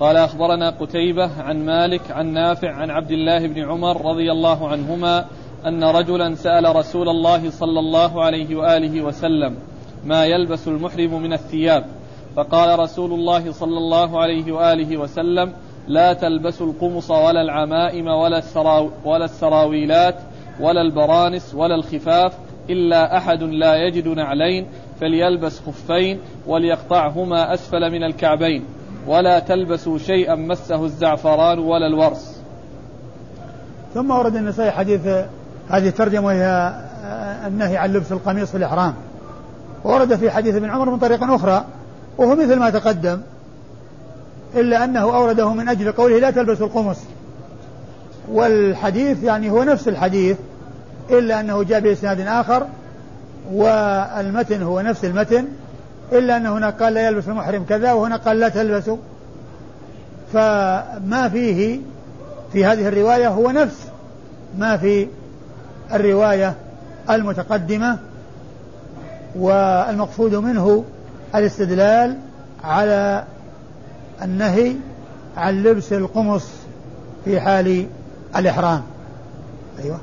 [0.00, 5.24] قال أخبرنا قتيبة عن مالك عن نافع عن عبد الله بن عمر رضي الله عنهما
[5.66, 9.56] أن رجلا سأل رسول الله صلى الله عليه وآله وسلم
[10.04, 11.84] ما يلبس المحرم من الثياب؟
[12.36, 15.52] فقال رسول الله صلى الله عليه وآله وسلم
[15.88, 20.16] لا تلبسوا القمص ولا العمائم ولا, السراو ولا السراويلات
[20.60, 22.38] ولا البرانس ولا الخفاف
[22.70, 24.66] إلا أحد لا يجد نعلين
[25.00, 28.64] فليلبس خفين وليقطعهما أسفل من الكعبين.
[29.06, 32.40] ولا تلبسوا شيئا مسه الزعفران ولا الورس.
[33.94, 35.00] ثم ورد النسائي حديث
[35.68, 36.74] هذه الترجمة وهي
[37.46, 38.94] النهي عن لبس القميص في الإحرام.
[39.84, 41.64] ورد في حديث ابن عمر من طريق أخرى
[42.18, 43.20] وهو مثل ما تقدم
[44.54, 46.98] إلا أنه أورده من أجل قوله لا تلبسوا القمص.
[48.32, 50.36] والحديث يعني هو نفس الحديث
[51.10, 52.66] إلا أنه جاء بإسناد آخر
[53.52, 55.48] والمتن هو نفس المتن
[56.12, 58.96] إلا أنه هنا قال لا يلبس المحرم كذا وهنا قال لا تلبسوا.
[60.32, 61.80] فما فيه
[62.52, 63.86] في هذه الرواية هو نفس
[64.58, 65.08] ما في
[65.92, 66.54] الرواية
[67.10, 67.98] المتقدمة
[69.36, 70.84] والمقصود منه
[71.34, 72.18] الاستدلال
[72.64, 73.24] على
[74.22, 74.72] النهي
[75.36, 76.46] عن لبس القمص
[77.24, 77.86] في حال
[78.36, 78.82] الإحرام.
[79.84, 80.00] أيوة.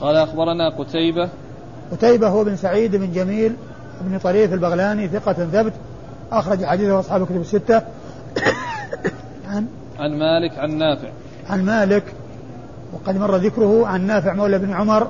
[0.00, 1.28] قال أخبرنا قتيبة.
[1.92, 3.56] قتيبة هو بن سعيد بن جميل
[4.00, 5.72] بن طريف البغلاني ثقة ثبت
[6.32, 7.82] أخرج حديثه أصحاب الكتب الستة.
[9.48, 9.66] عن
[9.98, 11.08] عن مالك عن نافع.
[11.50, 12.04] عن مالك
[12.92, 15.08] وقد مر ذكره عن نافع مولى بن عمر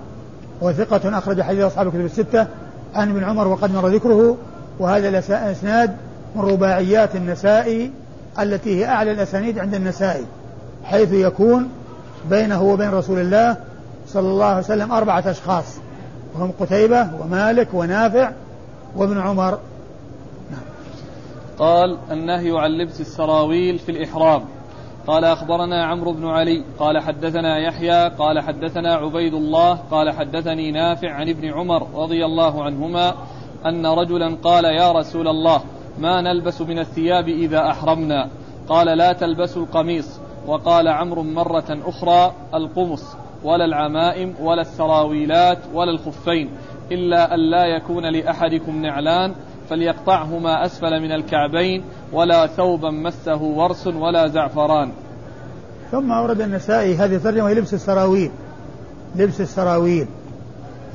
[0.60, 2.46] وثقة أخرج حديث أصحاب الكتب الستة.
[2.94, 4.36] عن ابن عمر وقد مر ذكره
[4.78, 5.96] وهذا الإسناد
[6.36, 7.90] من رباعيات النسائي
[8.40, 10.24] التي هي أعلى الأسانيد عند النسائي
[10.84, 11.68] حيث يكون
[12.30, 13.56] بينه وبين رسول الله
[14.08, 15.64] صلى الله عليه وسلم أربعة أشخاص
[16.34, 18.30] وهم قتيبة ومالك ونافع
[18.96, 19.58] وابن عمر.
[20.50, 20.60] نعم.
[21.58, 24.44] قال النهي عن لبس السراويل في الإحرام.
[25.06, 26.64] قال أخبرنا عمرو بن علي.
[26.78, 28.08] قال حدثنا يحيى.
[28.08, 29.74] قال حدثنا عبيد الله.
[29.90, 33.14] قال حدثني نافع عن ابن عمر رضي الله عنهما
[33.66, 35.62] أن رجلا قال يا رسول الله
[35.98, 38.28] ما نلبس من الثياب إذا أحرمنا؟
[38.68, 40.20] قال لا تلبسوا القميص.
[40.46, 43.16] وقال عمرو مرة أخرى القمص.
[43.44, 46.50] ولا العمائم ولا السراويلات ولا الخفين
[46.92, 49.34] إلا أن لا يكون لأحدكم نعلان
[49.70, 54.92] فليقطعهما أسفل من الكعبين ولا ثوبا مسه ورس ولا زعفران.
[55.90, 58.30] ثم أورد النسائي هذه الترجمة لبس السراويل.
[59.16, 60.06] لبس السراويل.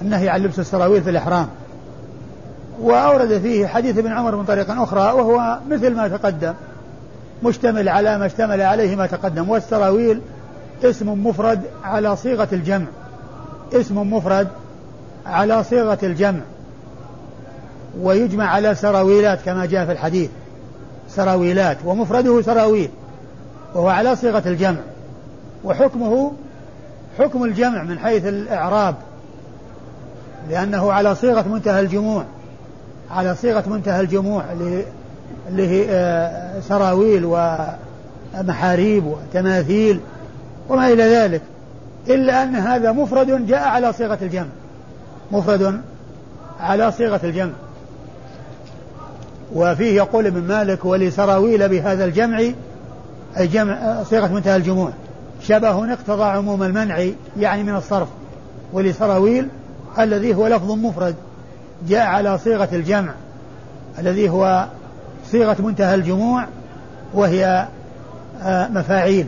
[0.02, 1.48] النهي عن لبس السراويل في الإحرام.
[2.82, 6.54] وأورد فيه حديث ابن عمر من طريق أخرى وهو مثل ما تقدم
[7.44, 10.22] مشتمل على ما اشتمل عليه ما تقدم والسراويل
[10.84, 12.86] اسم مفرد على صيغة الجمع.
[13.74, 14.48] اسم مفرد
[15.26, 16.42] على صيغة الجمع.
[18.02, 20.30] ويجمع على سراويلات كما جاء في الحديث.
[21.10, 22.90] سراويلات ومفرده سراويل
[23.74, 24.80] وهو على صيغة الجمع.
[25.64, 26.32] وحكمه
[27.20, 28.96] حكم الجمع من حيث الإعراب
[30.50, 32.24] لأنه على صيغة منتهى الجموع.
[33.12, 34.44] على صيغة منتهى الجموع
[35.50, 37.26] اللي هي آه، سراويل
[38.36, 40.00] ومحاريب وتماثيل.
[40.70, 41.42] وما إلى ذلك
[42.08, 44.48] إلا أن هذا مفرد جاء على صيغة الجمع.
[45.32, 45.82] مفرد
[46.60, 47.52] على صيغة الجمع.
[49.56, 52.40] وفيه يقول ابن مالك ولسراويل بهذا الجمع
[53.38, 54.90] أي جمع صيغة منتهى الجموع.
[55.42, 57.08] شبه اقتضى عموم المنع
[57.40, 58.08] يعني من الصرف.
[58.74, 59.48] ولسراويل
[60.00, 61.16] الذي هو لفظ مفرد
[61.88, 63.12] جاء على صيغة الجمع
[64.00, 64.66] الذي هو
[65.32, 66.46] صيغة منتهى الجموع
[67.14, 67.68] وهي
[68.44, 69.28] آه، مفاعيل.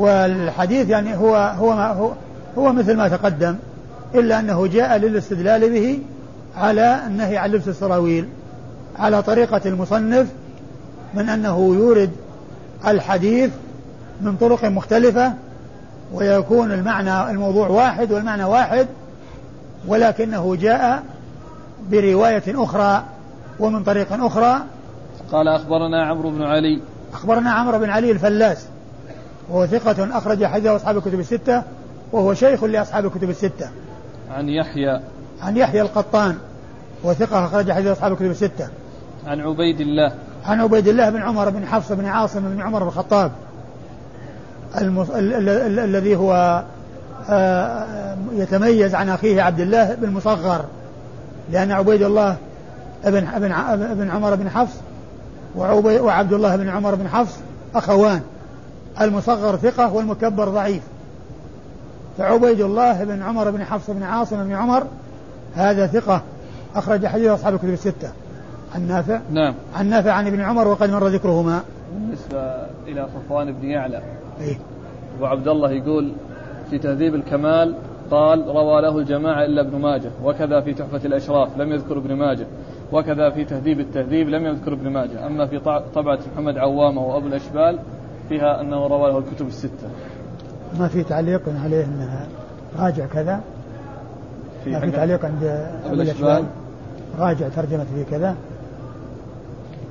[0.00, 2.10] والحديث يعني هو هو هو,
[2.58, 3.56] هو مثل ما تقدم
[4.14, 5.98] إلا أنه جاء للاستدلال به
[6.56, 8.28] على النهي عن لبس السراويل
[8.98, 10.28] على طريقة المصنف
[11.14, 12.10] من أنه يورد
[12.86, 13.50] الحديث
[14.20, 15.32] من طرق مختلفة
[16.12, 18.86] ويكون المعنى الموضوع واحد والمعنى واحد
[19.86, 21.02] ولكنه جاء
[21.90, 23.04] برواية أخرى
[23.60, 24.60] ومن طريق أخرى.
[25.32, 26.80] قال أخبرنا عمرو بن علي.
[27.12, 28.66] أخبرنا عمرو بن علي الفلاس.
[29.50, 31.62] وهو ثقة أخرج حديثه أصحاب الكتب الستة
[32.12, 33.70] وهو شيخ لأصحاب الكتب الستة.
[34.30, 35.00] عن يحيى.
[35.42, 36.36] عن يحيى القطان
[37.04, 38.68] وثقة أخرج حديث أصحاب الكتب الستة.
[39.26, 40.12] عن عبيد الله.
[40.44, 43.32] عن عبيد الله بن عمر بن حفص بن عاصم بن عمر بن الخطاب.
[44.80, 45.10] المص...
[45.10, 45.34] ال...
[45.34, 45.48] ال...
[45.48, 45.78] ال...
[45.78, 46.62] الذي هو
[47.30, 50.64] آه، يتميز عن أخيه عبد الله بالمصغر
[51.52, 52.36] لأن عبيد الله
[53.04, 54.76] ابن ابن ابن عمر بن حفص
[55.56, 57.38] وعبد الله بن عمر بن حفص
[57.74, 58.20] أخوان.
[59.00, 60.82] المصغر ثقة والمكبر ضعيف.
[62.18, 64.86] فعبيد الله بن عمر بن حفص بن عاصم بن عمر
[65.54, 66.22] هذا ثقة.
[66.74, 68.08] أخرج حديث أصحاب الكتب الستة.
[68.74, 69.54] عن نافع نعم.
[69.74, 71.62] عن نافع عن ابن عمر وقد مر ذكرهما.
[71.94, 74.02] بالنسبة إلى صفوان بن يعلى.
[74.40, 74.58] إيه؟
[75.20, 76.12] وعبد الله يقول
[76.70, 77.74] في تهذيب الكمال
[78.10, 82.46] قال روى له الجماعة إلا ابن ماجه وكذا في تحفة الأشراف لم يذكر ابن ماجه
[82.92, 85.58] وكذا في تهذيب التهذيب لم يذكر ابن ماجه أما في
[85.94, 87.78] طبعة محمد عوامة وأبو الأشبال
[88.30, 89.88] فيها أنه روى له الكتب الستة.
[90.78, 92.26] ما في تعليق عليه أنها
[92.78, 93.40] راجع كذا؟
[94.64, 95.44] في ما في تعليق عند
[95.84, 96.44] أبو الأشبال؟
[97.18, 98.34] راجع ترجمة في كذا؟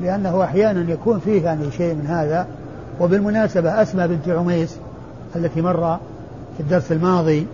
[0.01, 2.47] لأنه أحيانا يكون فيه يعني شيء من هذا
[2.99, 4.77] وبالمناسبة أسمى بنت عميس
[5.35, 5.97] التي مر
[6.57, 7.47] في الدرس الماضي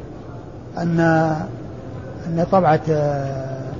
[0.77, 0.99] أن
[2.27, 3.71] أن طبعة آه،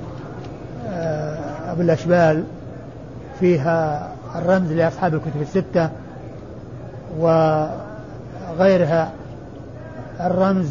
[1.72, 2.44] أبو الأشبال
[3.40, 5.90] فيها الرمز لأصحاب الكتب الستة
[7.18, 9.12] وغيرها
[10.20, 10.68] الرمز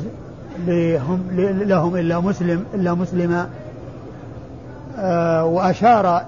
[0.68, 1.22] لهم
[1.62, 3.50] لهم إلا مسلم إلا مسلما
[4.98, 6.26] آه، وأشار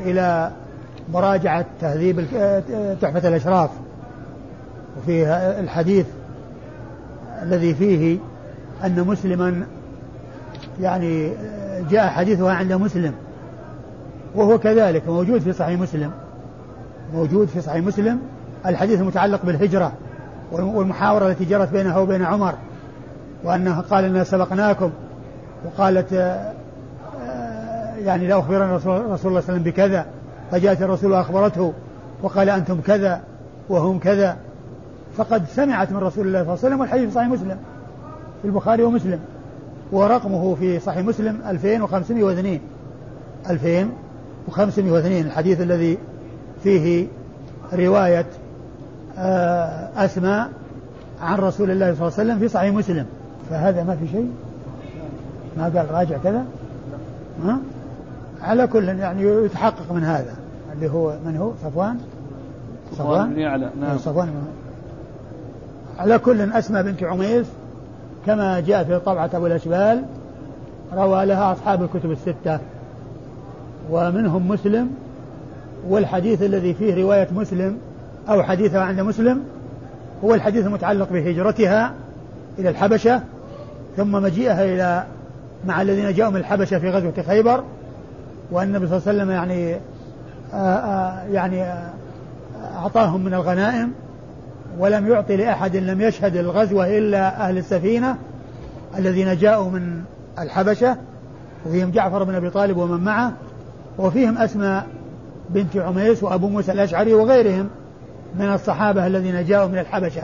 [0.00, 0.50] إلى
[1.12, 2.20] مراجعة تهذيب
[3.00, 3.70] تحفة الأشراف
[4.98, 5.26] وفي
[5.60, 6.06] الحديث
[7.42, 8.18] الذي فيه
[8.84, 9.66] أن مسلما
[10.80, 11.32] يعني
[11.90, 13.12] جاء حديثها عند مسلم
[14.34, 16.10] وهو كذلك موجود في صحيح مسلم
[17.14, 18.18] موجود في صحيح مسلم
[18.66, 19.92] الحديث المتعلق بالهجرة
[20.52, 22.54] والمحاورة التي جرت بينها وبين عمر
[23.44, 24.90] وأنها قال إنا سبقناكم
[25.64, 26.12] وقالت
[27.98, 30.06] يعني لا أخبرنا رسول الله صلى الله عليه وسلم بكذا
[30.50, 31.72] فجاءت الرسول وأخبرته
[32.22, 33.20] وقال أنتم كذا
[33.68, 34.36] وهم كذا
[35.16, 37.56] فقد سمعت من رسول الله صلى الله عليه وسلم والحديث في صحيح مسلم
[38.42, 39.20] في البخاري ومسلم
[39.92, 42.60] ورقمه في صحيح مسلم 2502
[43.50, 45.98] 2502 الحديث الذي
[46.62, 47.06] فيه
[47.72, 48.43] رواية آه،
[49.96, 50.50] أسماء
[51.22, 53.06] عن رسول الله صلى الله عليه وسلم في صحيح مسلم.
[53.50, 54.30] فهذا ما في شيء؟
[55.56, 56.44] ما قال راجع كذا؟
[57.44, 57.58] ها؟
[58.42, 60.34] على كل يعني يتحقق من هذا.
[60.72, 61.98] اللي هو من هو؟ صفوان؟
[62.92, 63.98] صفوان بن يعلى نعم.
[63.98, 64.28] صفوان.
[65.98, 67.46] على كل أسمى بنت عميس
[68.26, 70.02] كما جاء في طبعة أبو الأشبال
[70.94, 72.58] روى لها أصحاب الكتب الستة.
[73.90, 74.90] ومنهم مسلم
[75.88, 77.78] والحديث الذي فيه رواية مسلم
[78.28, 79.42] أو حديثها عند مسلم
[80.24, 81.92] هو الحديث المتعلق بهجرتها
[82.58, 83.20] إلى الحبشة
[83.96, 85.04] ثم مجيئها إلى
[85.66, 87.64] مع الذين جاءوا من الحبشة في غزوة خيبر
[88.50, 89.74] وأن النبي صلى الله عليه وسلم يعني
[90.54, 91.90] آآ آآ يعني آآ
[92.74, 93.92] أعطاهم من الغنائم
[94.78, 98.16] ولم يعطي لأحد لم يشهد الغزوة إلا أهل السفينة
[98.98, 100.02] الذين جاءوا من
[100.38, 100.96] الحبشة
[101.66, 103.32] وفيهم جعفر بن أبي طالب ومن معه
[103.98, 104.86] وفيهم أسماء
[105.50, 107.68] بنت عميس وأبو موسى الأشعري وغيرهم.
[108.38, 110.22] من الصحابة الذين جاءوا من الحبشة.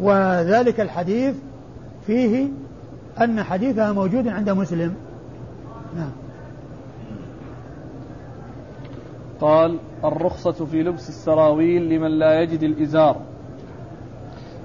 [0.00, 1.36] وذلك الحديث
[2.06, 2.48] فيه
[3.20, 4.94] أن حديثها موجود عند مسلم.
[5.96, 6.12] نعم.
[9.40, 13.16] قال الرخصة في لبس السراويل لمن لا يجد الإزار.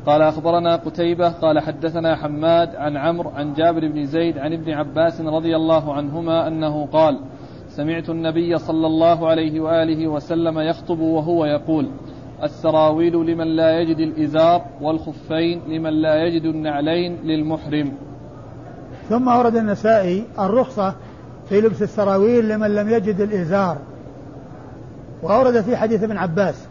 [0.06, 5.22] قال أخبرنا قتيبة قال حدثنا حماد عن عمرو عن جابر بن زيد عن ابن عباس
[5.22, 7.20] رضي الله عنهما أنه قال
[7.68, 11.90] سمعت النبي صلى الله عليه وآله وسلم يخطب وهو يقول
[12.44, 17.92] السراويل لمن لا يجد الإزار والخفين لمن لا يجد النعلين للمحرم.
[19.10, 20.94] ثم ورد النسائي الرخصة
[21.50, 23.78] في لبس السراويل لمن لم يجد الإزار.
[25.24, 26.68] وأورد في حديث ابن عباس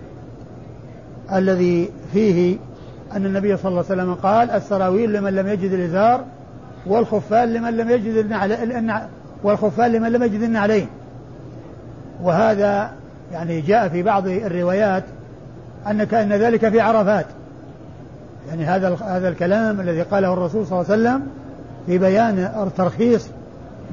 [1.32, 2.56] الذي فيه
[3.12, 6.24] أن النبي صلى الله عليه وسلم قال السراويل لمن لم يجد الإزار
[6.86, 9.08] والخفان لمن لم يجد النعل
[9.42, 10.86] والخفان لمن لم يجد النعلين.
[12.22, 12.92] وهذا
[13.32, 15.04] يعني جاء في بعض الروايات
[15.90, 17.26] أن كأن ذلك في عرفات.
[18.48, 21.26] يعني هذا هذا الكلام الذي قاله الرسول صلى الله عليه وسلم
[21.86, 23.28] في بيان الترخيص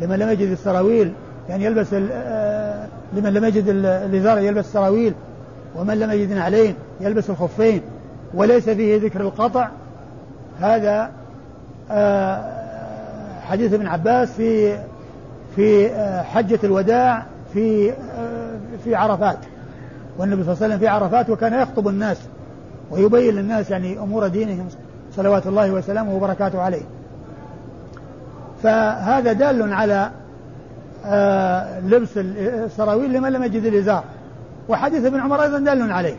[0.01, 1.13] لمن لم يجد السراويل.
[1.49, 5.13] يعني يلبس آه، لمن لم يجد الإزار يلبس السراويل.
[5.75, 7.81] ومن لم يجد نعلين يلبس الخفين.
[8.33, 9.69] وليس فيه ذكر القطع.
[10.61, 11.11] هذا
[11.91, 12.43] آه،
[13.41, 14.79] حديث ابن عباس في
[15.55, 17.93] في آه، حجة الوداع في
[18.83, 19.37] في عرفات.
[20.17, 22.17] والنبي صلى الله عليه وسلم في عرفات وكان يخطب الناس
[22.91, 24.67] ويبين للناس يعني أمور دينهم
[25.15, 26.83] صلوات الله وسلامه وبركاته عليه.
[28.63, 30.11] فهذا دال على
[31.85, 34.03] لبس السراويل لمن لم يجد الإزار.
[34.69, 36.15] وحديث ابن عمر أيضا دال عليه.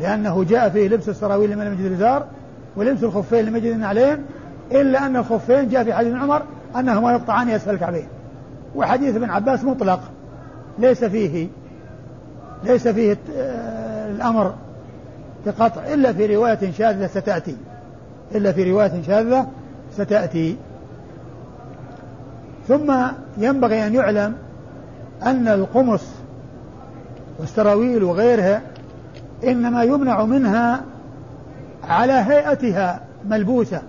[0.00, 2.26] لأنه جاء فيه لبس السراويل لمن لم يجد الإزار
[2.76, 4.18] ولبس الخفين لمن يجد النعلين
[4.72, 6.42] إلا أن الخفين جاء في حديث ابن عمر
[6.76, 8.06] أنهما يقطعان يسفل الكعبين
[8.74, 10.00] وحديث ابن عباس مطلق
[10.78, 11.48] ليس فيه
[12.64, 14.54] ليس فيه آه، الأمر
[15.46, 17.56] بقطع إلا في رواية شاذة ستأتي.
[18.34, 19.46] إلا في رواية شاذة
[19.92, 20.56] ستأتي.
[22.68, 22.94] ثم
[23.38, 24.34] ينبغي أن يعلم
[25.22, 26.04] أن القمص
[27.38, 28.62] والسراويل وغيرها
[29.44, 30.80] إنما يمنع منها
[31.88, 33.82] على هيئتها ملبوسة.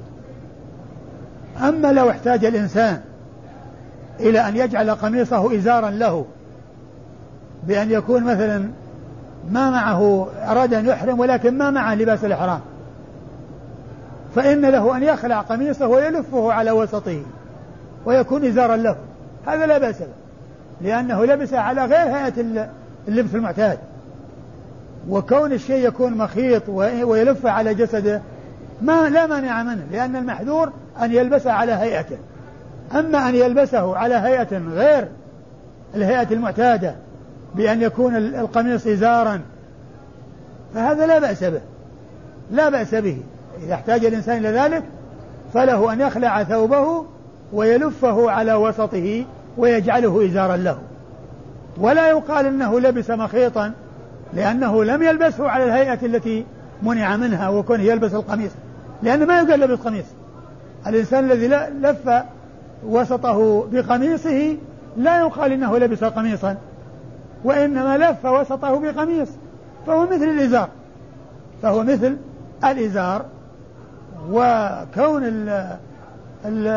[1.61, 3.01] أما لو احتاج الإنسان
[4.19, 6.25] إلى أن يجعل قميصه إزارا له
[7.67, 8.69] بأن يكون مثلا
[9.51, 12.59] ما معه أراد أن يحرم ولكن ما معه لباس الإحرام.
[14.35, 17.21] فإن له أن يخلع قميصه ويلفه على وسطه
[18.05, 18.95] ويكون إزارا له.
[19.47, 20.07] هذا لا بأس به
[20.81, 22.65] لأنه لبس على غير هيئة
[23.07, 23.77] اللبس المعتاد.
[25.09, 26.69] وكون الشيء يكون مخيط
[27.03, 28.21] ويلف على جسده
[28.81, 32.17] ما لا مانع منه لأن المحذور أن يلبسه على هيئته.
[32.95, 35.07] أما أن يلبسه على هيئة غير
[35.95, 36.95] الهيئة المعتادة
[37.55, 39.41] بأن يكون القميص إزارا.
[40.73, 41.61] فهذا لا بأس به.
[42.51, 43.17] لا بأس به.
[43.63, 44.83] إذا احتاج الإنسان إلى ذلك
[45.53, 47.05] فله أن يخلع ثوبه
[47.53, 49.25] ويلفه على وسطه
[49.57, 50.77] ويجعله إزارا له.
[51.77, 53.71] ولا يقال إنه لبس مخيطا
[54.33, 56.45] لأنه لم يلبسه على الهيئة التي
[56.83, 58.51] منع منها وكونه يلبس القميص.
[59.03, 60.05] لأنه ما يقال لبس قميص.
[60.87, 61.47] الإنسان الذي
[61.81, 62.23] لف
[62.85, 64.57] وسطه بقميصه
[64.97, 66.55] لا يقال إنه لبس قميصا.
[67.43, 69.29] وإنما لف وسطه بقميص
[69.87, 70.69] فهو مثل الإزار.
[71.61, 72.17] فهو مثل
[72.63, 73.25] الإزار.
[74.31, 75.49] وكون ال
[76.45, 76.67] ال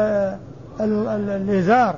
[0.80, 1.94] ال الإزار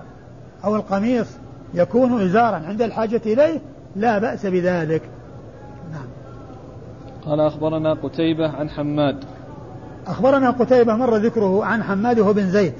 [0.64, 1.26] أو القميص
[1.74, 3.60] يكون إزارا عند الحاجة إليه
[3.96, 5.02] لا بأس بذلك.
[5.92, 6.06] نعم.
[7.26, 9.24] قال أخبرنا قتيبة عن حماد.
[10.06, 12.74] أخبرنا قتيبة مر ذكره عن حماد بن زيد.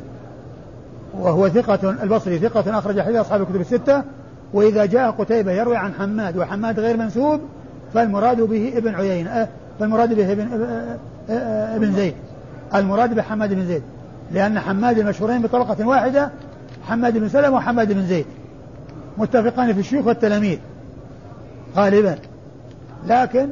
[1.19, 4.03] وهو ثقة البصري ثقة أخرج حديث أصحاب الكتب الستة.
[4.53, 7.41] وإذا جاء قتيبة يروي عن حماد وحماد غير منسوب
[7.95, 9.49] فالمراد به ابن عيينة أه،
[9.81, 10.97] فالمراد به ابن أه،
[11.31, 12.15] أه، ابن زيد.
[12.75, 13.83] المراد بحماد بن زيد.
[14.33, 16.31] لأن حماد المشهورين بطبقة واحدة
[16.83, 18.27] حماد بن سلمة وحماد بن زيد.
[19.19, 20.59] متفقان في الشيوخ والتلاميذ.
[21.77, 22.19] غالبا.
[23.07, 23.49] لكن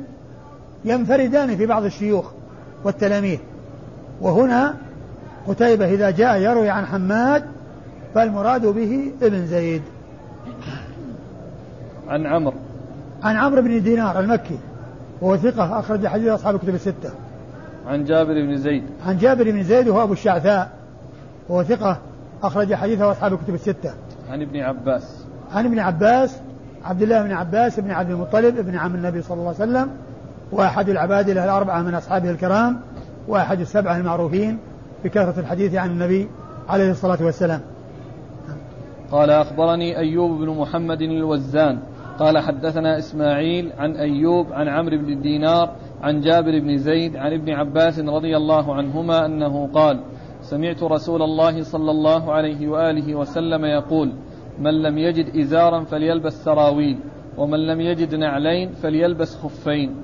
[0.84, 2.30] ينفردان في بعض الشيوخ
[2.84, 3.38] والتلاميذ.
[4.20, 4.74] وهنا
[5.48, 7.44] قتيبة إذا جاء يروي عن حماد
[8.14, 9.82] فالمراد به ابن زيد.
[12.08, 12.54] عن عمرو.
[13.22, 14.58] عن عمرو بن دينار المكي
[15.20, 17.10] وهو ثقة أخرج حديث أصحاب الكتب الستة.
[17.86, 18.84] عن جابر بن زيد.
[19.06, 20.70] عن جابر بن زيد وهو أبو الشعثاء
[21.48, 21.98] وهو ثقة
[22.42, 23.94] أخرج حديثه أصحاب الكتب الستة.
[24.30, 25.24] عن ابن عباس.
[25.52, 26.36] عن ابن عباس
[26.84, 29.90] عبد الله بن عباس بن عبد المطلب ابن عم النبي صلى الله عليه وسلم
[30.52, 32.80] وأحد العبادلة الأربعة من أصحابه الكرام
[33.28, 34.58] وأحد السبعة المعروفين
[35.04, 36.28] بكثرة الحديث عن النبي
[36.68, 37.60] عليه الصلاة والسلام.
[39.10, 41.78] قال أخبرني أيوب بن محمد الوزان.
[42.18, 47.52] قال حدثنا إسماعيل عن أيوب عن عمرو بن دينار عن جابر بن زيد عن ابن
[47.52, 50.00] عباس رضي الله عنهما أنه قال
[50.42, 54.12] سمعت رسول الله صلى الله عليه وآله وسلم يقول
[54.58, 56.98] من لم يجد إزارا فليلبس سراويل
[57.38, 59.94] ومن لم يجد نعلين فليلبس خفين.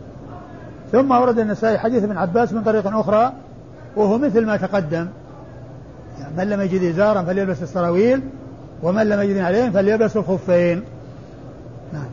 [0.92, 3.32] ثم ورد النسائي حديث ابن عباس من طريق أخرى
[3.96, 5.08] وهو مثل ما تقدم.
[6.20, 8.22] يعني من لم يجد إزارا فليلبس السراويل
[8.82, 10.82] ومن لم يجد نعلين فليلبس الخفين
[11.92, 12.08] نعم.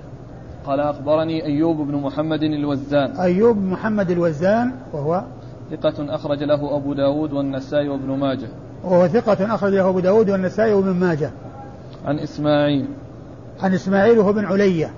[0.65, 3.11] قال أخبرني أيوب بن محمد الوزان.
[3.15, 5.23] أيوب بن محمد الوزان وهو
[5.71, 8.47] ثقة أخرج له أبو داود والنسائي وابن ماجه.
[8.83, 11.31] وهو ثقة أخرج له أبو داود والنسائي وابن ماجه.
[12.05, 12.85] عن إسماعيل.
[13.63, 14.91] عن إسماعيل وهو بن علية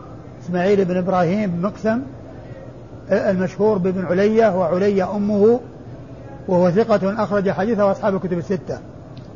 [0.46, 2.02] إسماعيل بن إبراهيم بن مقسم
[3.12, 5.60] المشهور بابن علية وعلية أمه
[6.48, 8.80] وهو ثقة أخرج حديثه أصحاب الكتب الستة.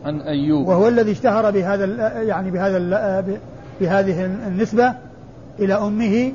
[0.06, 0.68] عن أيوب.
[0.68, 1.86] وهو الذي اشتهر بهذا
[2.22, 2.78] يعني بهذا
[3.82, 4.94] بهذه النسبة
[5.60, 6.32] إلى أمه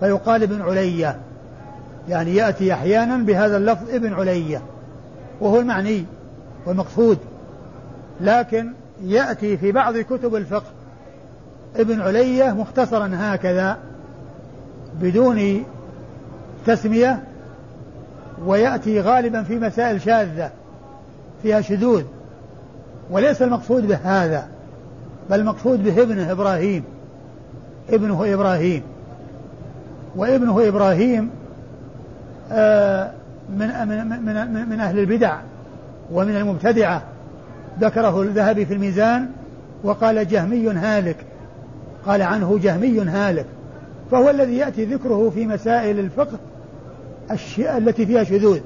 [0.00, 1.16] فيقال ابن علية
[2.08, 4.62] يعني يأتي أحيانا بهذا اللفظ ابن علية
[5.40, 6.04] وهو المعني
[6.66, 7.18] والمقصود.
[8.20, 8.72] لكن
[9.04, 10.70] يأتي في بعض كتب الفقه
[11.76, 13.78] ابن علية مختصرا هكذا
[15.00, 15.64] بدون
[16.66, 17.22] تسمية
[18.46, 20.50] ويأتي غالبا في مسائل شاذة
[21.42, 22.04] فيها شذوذ.
[23.10, 24.48] وليس المقصود به هذا
[25.30, 26.84] بل المقصود به ابنه إبراهيم.
[27.90, 28.82] ابنه إبراهيم.
[30.16, 31.30] وابنه إبراهيم
[32.52, 33.10] آه،
[33.58, 35.36] من من من من أهل البدع
[36.12, 37.02] ومن المبتدعة.
[37.80, 39.28] ذكره الذهبي في الميزان
[39.84, 41.16] وقال جهمي هالك
[42.06, 43.46] قال عنه جهمي هالك.
[44.10, 46.38] فهو الذي يأتي ذكره في مسائل الفقه
[47.58, 48.60] التي فيها شذوذ.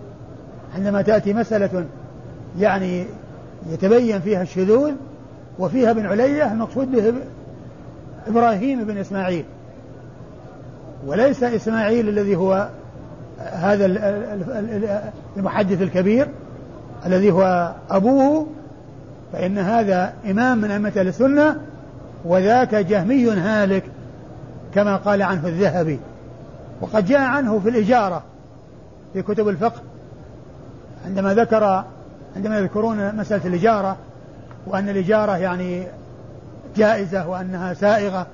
[0.77, 1.85] عندما تأتي مسألة
[2.59, 3.05] يعني
[3.73, 4.93] يتبين فيها الشذوذ
[5.59, 7.13] وفيها ابن علية المقصود به
[8.29, 9.45] إبراهيم بن إسماعيل.
[11.07, 12.69] وليس إسماعيل الذي هو
[13.39, 13.87] هذا
[15.37, 16.29] المحدث الكبير
[17.07, 18.47] الذي هو أبوه
[19.33, 21.57] فإن هذا إمام من أئمة السنة
[22.25, 23.85] وذاك جهمي هالك
[24.75, 25.99] كما قال عنه الذهبي.
[26.81, 28.23] وقد جاء عنه في الإجارة
[29.13, 29.81] في كتب الفقه
[31.07, 31.85] عندما ذكر
[32.37, 33.97] عندما يذكرون مسألة الإجارة
[34.67, 35.87] وأن الإجارة يعني
[36.79, 38.27] جائزة وأنها سائغة.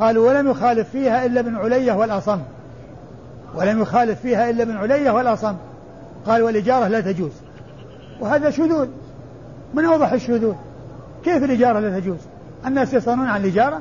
[0.00, 2.38] قالوا ولم يخالف فيها إلا ابن علية والأصم.
[3.54, 5.54] ولم يخالف فيها إلا ابن علية والأصم.
[6.26, 7.32] قال والإجارة لا تجوز.
[8.20, 8.88] وهذا شذوذ.
[9.74, 10.54] من أوضح الشذوذ؟
[11.24, 12.18] كيف الإجارة لا تجوز؟
[12.66, 13.80] الناس يستغنون عن الإجارة.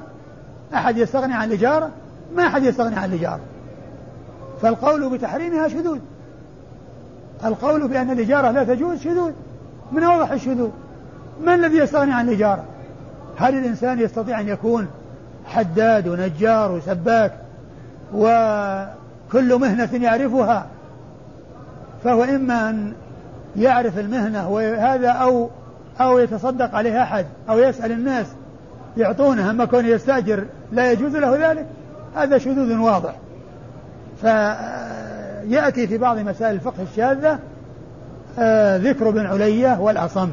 [0.73, 1.89] أحد يستغني عن الإجارة.
[2.35, 3.39] ما أحد يستغني عن الإجارة.
[4.61, 5.99] فالقول بتحريمها شذوذ.
[7.45, 9.31] القول بأن الإجارة لا تجوز شذوذ.
[9.91, 10.69] من أوضح الشذوذ؟
[11.41, 12.63] من الذي يستغني عن الإجارة؟
[13.39, 14.87] هل الإنسان يستطيع أن يكون
[15.45, 17.33] حداد ونجار وسباك
[18.13, 20.65] وكل مهنة يعرفها
[22.03, 22.93] فهو إما أن
[23.55, 25.49] يعرف المهنة وهذا أو
[26.01, 28.25] أو يتصدق عليه أحد أو يسأل الناس
[28.97, 31.65] يعطونه أما كونه يستأجر لا يجوز له ذلك.
[32.15, 33.15] هذا شذوذ واضح.
[34.21, 37.39] فيأتي في بعض مسائل الفقه الشاذة
[38.39, 40.29] آه، ذكر ابن علية والأصم.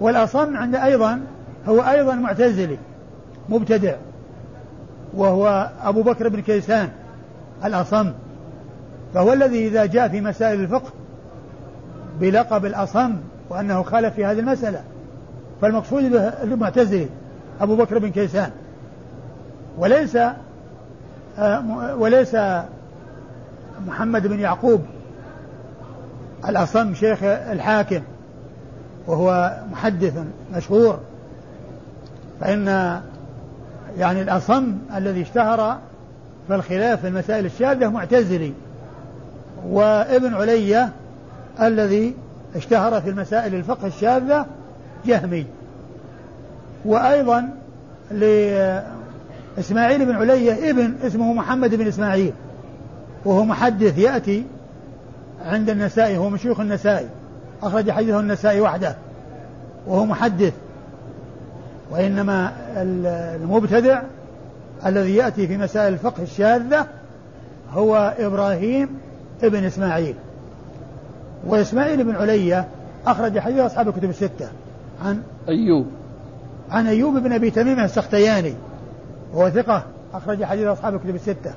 [0.00, 1.20] والأصم عند أيضا
[1.68, 2.78] هو أيضا معتزلي
[3.48, 3.94] مبتدع
[5.14, 6.88] وهو أبو بكر بن كيسان
[7.64, 8.12] الأصم.
[9.14, 10.90] فهو الذي إذا جاء في مسائل الفقه
[12.20, 13.16] بلقب الأصم
[13.50, 14.80] وأنه خالف في هذه المسألة.
[15.60, 17.08] فالمقصود به المعتزلي
[17.60, 18.50] أبو بكر بن كيسان.
[19.78, 20.18] وليس
[21.38, 22.36] آه، وليس
[23.86, 24.80] محمد بن يعقوب
[26.48, 28.00] الأصم شيخ الحاكم
[29.06, 31.00] وهو محدث مشهور.
[32.40, 33.00] فإن
[33.98, 35.78] يعني الأصم الذي اشتهر
[36.48, 38.52] في الخلاف في المسائل الشاذة معتزلي
[39.68, 40.92] وابن علية
[41.62, 42.14] الذي
[42.56, 44.46] اشتهر في المسائل الفقه الشاذة
[45.06, 45.46] جهمي.
[46.84, 47.48] وأيضا
[48.10, 52.32] لإسماعيل بن علية ابن اسمه محمد بن إسماعيل
[53.24, 54.44] وهو محدث يأتي
[55.46, 57.08] عند النسائي هو من شيوخ النسائي
[57.62, 58.96] أخرج حديثه النسائي وحده
[59.86, 60.52] وهو محدث.
[61.90, 62.52] وإنما
[63.42, 64.02] المبتدع
[64.86, 66.86] الذي يأتي في مسائل الفقه الشاذة
[67.70, 68.88] هو إبراهيم
[69.42, 70.14] ابن إسماعيل.
[71.46, 72.68] وإسماعيل بن علية
[73.06, 74.48] أخرج حديث أصحاب الكتب الستة
[75.04, 75.86] عن أيوب.
[76.70, 78.54] عن أيوب بن أبي تميم السختياني
[79.32, 79.82] وهو ثقة
[80.14, 81.54] أخرج حديث أصحاب الكتب الستة.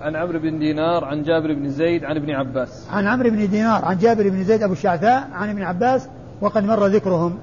[0.00, 2.86] عن عمرو بن دينار عن جابر بن زيد عن ابن عباس.
[2.92, 6.08] عن عمرو بن دينار عن جابر بن زيد أبو الشعثاء عن ابن عباس
[6.40, 7.38] وقد مر ذكرهم.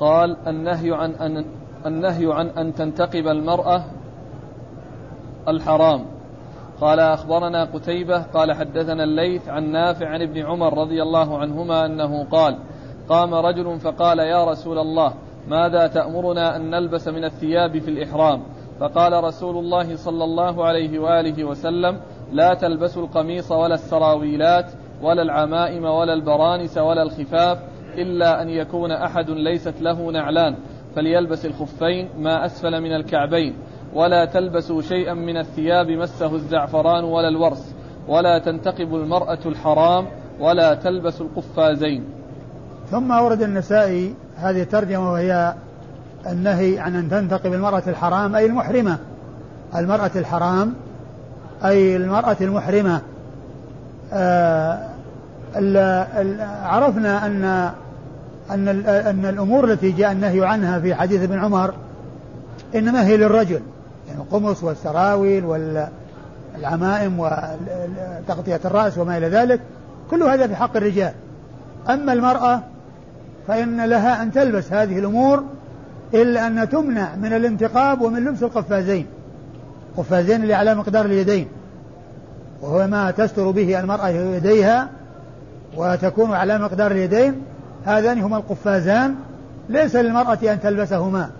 [0.00, 1.44] قال النهي عن أن
[1.86, 3.84] النهي عن أن تنتقب المرأة
[5.48, 6.06] الحرام.
[6.80, 12.24] قال أخبرنا قتيبة قال حدثنا الليث عن نافع عن ابن عمر رضي الله عنهما أنه
[12.24, 12.58] قال
[13.08, 15.14] قام رجل فقال يا رسول الله
[15.48, 18.42] ماذا تأمرنا أن نلبس من الثياب في الإحرام؟
[18.80, 22.00] فقال رسول الله صلى الله عليه وآله وسلم
[22.32, 24.72] لا تلبسوا القميص ولا السراويلات
[25.02, 27.58] ولا العمائم ولا البرانس ولا الخفاف
[27.98, 30.56] إلا أن يكون أحد ليست له نعلان
[30.96, 33.54] فليلبس الخفين ما أسفل من الكعبين
[33.94, 37.74] ولا تلبسوا شيئا من الثياب مسه الزعفران ولا الورس
[38.08, 40.06] ولا تنتقب المرأة الحرام
[40.40, 42.04] ولا تلبس القفازين.
[42.90, 45.54] ثم أورد النسائي هذه الترجمة وهي
[46.26, 48.98] النهي عن أن تنتقب المرأة الحرام أي المحرمة.
[49.76, 50.74] المرأة الحرام
[51.64, 53.00] أي المرأة المحرمة.
[54.12, 54.90] آه
[56.64, 57.44] عرفنا أن
[58.50, 61.74] أن أن الأمور التي جاء النهي عنها في حديث ابن عمر
[62.74, 63.60] إنما هي للرجل
[64.08, 69.60] يعني القمص والسراويل والعمائم وتغطية الرأس وما إلى ذلك
[70.10, 71.12] كل هذا في حق الرجال.
[71.88, 72.60] أما المرأة
[73.48, 75.44] فإن لها أن تلبس هذه الأمور
[76.14, 79.06] إلا أن تمنع من الانتقاب ومن لبس القفازين.
[79.96, 81.48] قفازين اللي على مقدار اليدين
[82.62, 84.88] وهو ما تستر به المرأة يديها
[85.76, 87.42] وتكون على مقدار اليدين
[87.84, 89.14] هذان هما القفازان.
[89.68, 91.30] ليس للمرأة أن تلبسهما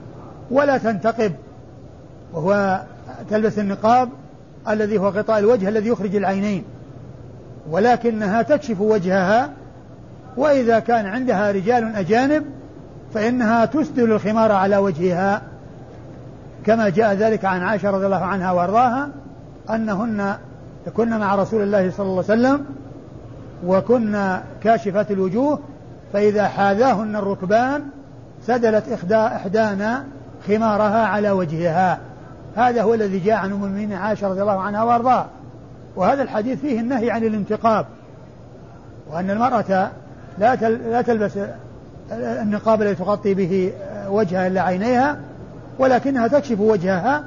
[0.51, 1.33] ولا تنتقب
[2.33, 2.81] وهو
[3.31, 4.09] تلبس النقاب
[4.69, 6.65] الذي هو غطاء الوجه الذي يخرج العينين
[7.71, 9.51] ولكنها تكشف وجهها.
[10.37, 12.45] وإذا كان عندها رجال أجانب
[13.15, 15.43] فإنها تسدل الخمار على وجهها.
[16.67, 19.09] كما جاء ذلك عن عائشة رضي الله عنها وأرضاها
[19.71, 20.37] أنهن
[20.97, 22.65] كن مع رسول الله صلى الله عليه وسلم
[23.67, 25.59] وكن كاشفات الوجوه
[26.13, 27.83] فإذا حاذاهن الركبان
[28.47, 30.05] سدلت إحدى إحدانا
[30.49, 31.99] خمارها على وجهها.
[32.57, 35.27] هذا هو الذي جاء عن أم المؤمنين عائشة رضي الله عنها وأرضاها.
[35.97, 37.87] وهذا الحديث فيه النهي عن الانتقاب.
[39.13, 39.91] وأن المرأة
[40.39, 40.55] لا
[40.91, 41.33] لا تلبس
[42.13, 43.73] النقاب الذي تغطي به
[44.09, 45.17] وجهها إلا عينيها
[45.79, 47.25] ولكنها تكشف وجهها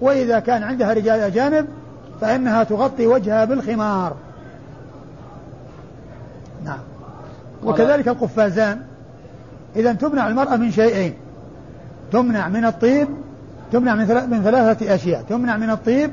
[0.00, 1.66] وإذا كان عندها رجال أجانب
[2.20, 4.16] فإنها تغطي وجهها بالخمار.
[6.64, 6.78] نعم.
[7.64, 8.80] وكذلك القفازان.
[9.76, 11.14] إذا تمنع المرأة من شيئين.
[12.12, 13.08] تمنع من الطيب
[13.72, 15.22] تمنع من من ثلاثة أشياء.
[15.22, 16.10] تمنع من الطيب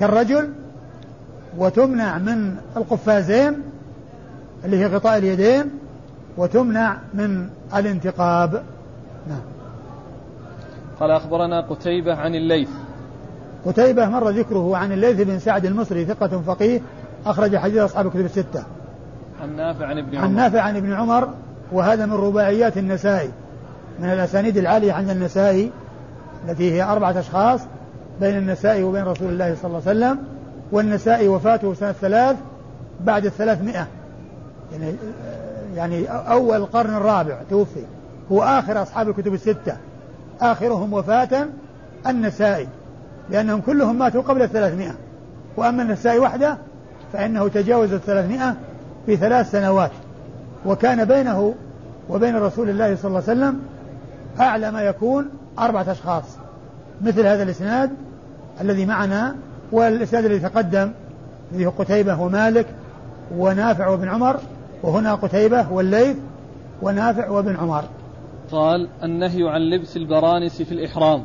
[0.00, 0.52] كالرجل
[1.58, 3.62] وتمنع من القفازين
[4.64, 5.70] اللي هي غطاء اليدين
[6.36, 8.62] وتمنع من الانتقاب.
[9.28, 9.40] نعم.
[11.00, 12.68] قال أخبرنا قتيبة عن الليث.
[13.66, 16.80] قتيبة مر ذكره عن الليث بن سعد المصري ثقة فقيه
[17.26, 18.64] أخرج حديث أصحاب الكتب الستة.
[19.42, 20.24] عن نافع عن ابن عمر.
[20.24, 21.28] عن نافع عن ابن عمر
[21.72, 23.30] وهذا من رباعيات النسائي
[23.98, 25.70] من الأسانيد العالية عند النسائي
[26.48, 27.60] التي هي أربعة أشخاص
[28.20, 30.18] بين النسائي وبين رسول الله صلى الله عليه وسلم
[30.72, 32.36] والنسائي وفاته سنة ثلاث
[33.00, 33.86] بعد الثلاثمائة
[34.72, 34.94] يعني
[35.74, 37.82] يعني أول القرن الرابع توفي.
[38.32, 39.76] هو آخر أصحاب الكتب الستة.
[40.40, 41.46] آخرهم وفاة
[42.06, 42.68] النسائي
[43.30, 44.94] لأنهم كلهم ماتوا قبل الثلاثمائة
[45.56, 46.58] وأما النسائي وحده
[47.12, 48.56] فإنه تجاوز الثلاثمائة
[49.10, 49.90] في ثلاث سنوات
[50.66, 51.54] وكان بينه
[52.10, 53.60] وبين رسول الله صلى الله عليه وسلم
[54.40, 56.24] أعلى ما يكون أربعة أشخاص
[57.02, 57.90] مثل هذا الإسناد
[58.60, 59.36] الذي معنا
[59.72, 60.92] والإسناد الذي تقدم
[61.52, 62.66] الذي هو قتيبة ومالك
[63.36, 64.36] ونافع وابن عمر
[64.82, 66.16] وهنا قتيبة والليث
[66.82, 67.84] ونافع وابن عمر.
[68.52, 71.22] قال النهي عن لبس البرانس في الإحرام.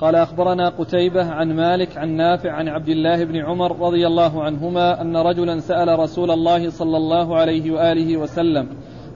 [0.00, 5.00] قال أخبرنا قتيبة عن مالك عن نافع عن عبد الله بن عمر رضي الله عنهما
[5.00, 8.68] أن رجلا سأل رسول الله صلى الله عليه وآله وسلم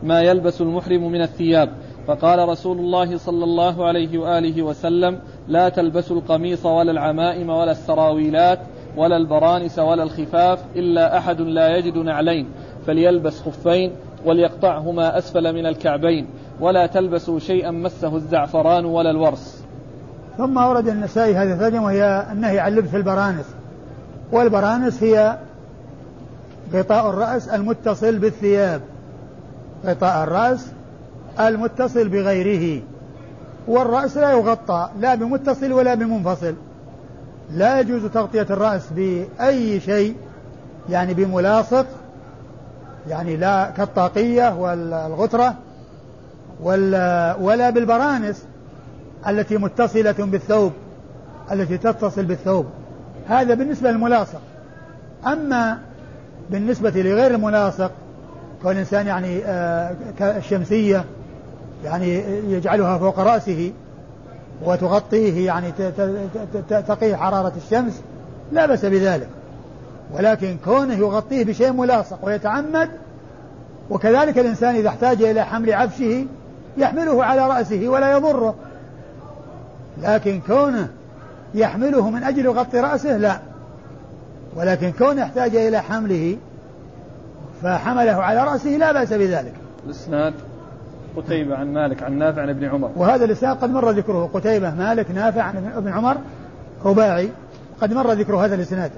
[0.03, 1.69] ما يلبس المحرم من الثياب؟
[2.07, 5.19] فقال رسول الله صلى الله عليه وآله وسلم
[5.49, 8.59] لا تلبسوا القميص ولا العمائم ولا السراويلات
[8.97, 12.49] ولا البرانس ولا الخفاف إلا أحد لا يجد نعلين
[12.87, 13.93] فليلبس خفين
[14.27, 16.27] وليقطعهما أسفل من الكعبين
[16.61, 19.58] ولا تلبسوا شيئا مسه الزعفران ولا الورس.
[20.39, 23.45] ثم أورد النسائي هذه الترجمة وهي النهي عن لبس البرانس.
[24.33, 25.39] والبرانس هي
[26.73, 28.81] غطاء الرأس المتصل بالثياب.
[29.87, 30.67] غطاء الرأس
[31.41, 32.83] المتصل بغيره.
[33.69, 36.55] والرأس لا يغطى لا بمتصل ولا بمنفصل.
[37.53, 40.17] لا يجوز تغطية الرأس بأي شيء
[40.91, 41.87] يعني بملاصق
[43.09, 45.55] يعني لا كالطاقية والغترة
[47.41, 48.45] ولا بالبرانس.
[49.27, 50.73] التي متصلة بالثوب
[51.53, 52.67] التي تتصل بالثوب.
[53.29, 54.41] هذا بالنسبة للملاصق.
[55.27, 55.79] أما
[56.51, 57.91] بالنسبة لغير الملاصق
[58.63, 61.05] كون الإنسان يعني آه، كالشمسية
[61.85, 63.73] يعني يجعلها فوق رأسه
[64.65, 65.73] وتغطيه يعني
[66.71, 68.01] تقيه حرارة الشمس
[68.53, 69.29] لا بأس بذلك.
[70.15, 72.91] ولكن كونه يغطيه بشيء ملاصق ويتعمد
[73.91, 76.27] وكذلك الإنسان إذا احتاج إلى حمل عفشه
[76.77, 78.55] يحمله على رأسه ولا يضره.
[80.03, 80.89] لكن كونه
[81.55, 83.39] يحمله من أجل يغطي رأسه لا.
[84.57, 86.37] ولكن كونه يحتاج إلى حمله
[87.63, 89.55] فحمله على رأسه لا بأس بذلك.
[89.87, 90.35] الإسناد
[91.17, 92.91] قتيبة عن مالك عن نافع عن ابن عمر.
[92.97, 96.17] وهذا الإسناد قد مر ذكره قتيبة مالك نافع عن ابن عمر
[96.85, 97.29] رباعي
[97.81, 98.91] قد مر ذكر هذا الإسناد.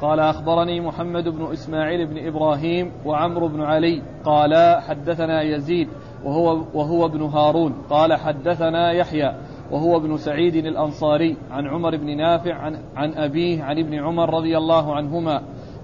[0.00, 5.88] قال أخبرني محمد بن إسماعيل بن إبراهيم وعمرو بن علي قال حدثنا يزيد
[6.24, 7.72] وهو, وهو ابن هارون.
[7.90, 9.34] قال حدثنا يحيى
[9.70, 14.58] وهو ابن سعيد الأنصاري عن عمر بن نافع عن, عن أبيه عن ابن عمر رضي
[14.58, 15.42] الله عنهما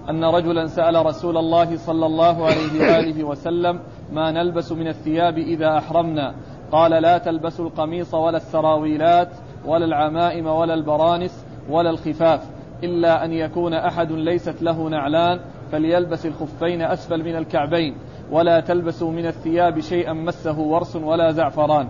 [0.09, 3.79] أن رجلا سأل رسول الله صلى الله عليه وآله وسلم
[4.13, 6.35] ما نلبس من الثياب إذا أحرمنا؟
[6.71, 9.29] قال لا تلبسوا القميص ولا السراويلات
[9.65, 12.49] ولا العمائم ولا البرانس ولا الخفاف
[12.83, 15.39] إلا أن يكون أحد ليست له نعلان
[15.71, 17.95] فليلبس الخفين أسفل من الكعبين.
[18.31, 21.87] ولا تلبسوا من الثياب شيئا مسه ورس ولا زعفران.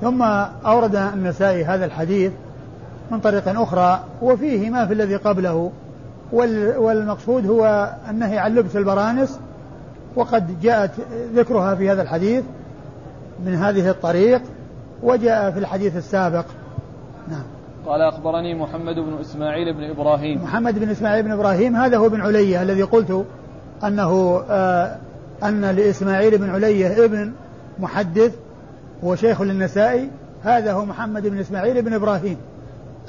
[0.00, 0.22] ثم
[0.66, 2.32] أورد النسائي هذا الحديث
[3.10, 5.70] من طريق أخرى وفيه ما في الذي قبله.
[6.32, 9.40] والمقصود هو النهي عن لبس البرانس
[10.16, 10.90] وقد جاءت
[11.34, 12.44] ذكرها في هذا الحديث
[13.44, 14.42] من هذه الطريق
[15.02, 16.44] وجاء في الحديث السابق.
[17.28, 17.42] نعم.
[17.86, 20.42] قال أخبرني محمد بن إسماعيل بن إبراهيم.
[20.42, 23.26] محمد بن إسماعيل بن إبراهيم هذا هو ابن علية الذي قلت
[23.84, 24.96] أنه آه
[25.42, 27.32] أن لإسماعيل بن علية ابن
[27.78, 28.34] محدث
[29.04, 30.10] هو شيخ للنسائي
[30.44, 32.36] هذا هو محمد بن إسماعيل بن إبراهيم.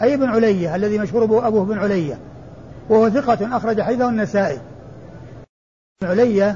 [0.01, 2.17] أي بن علية الذي مشهور أبوه بن علية.
[2.89, 4.59] وهو ثقة أخرج حديثه النسائي.
[6.01, 6.55] بن علية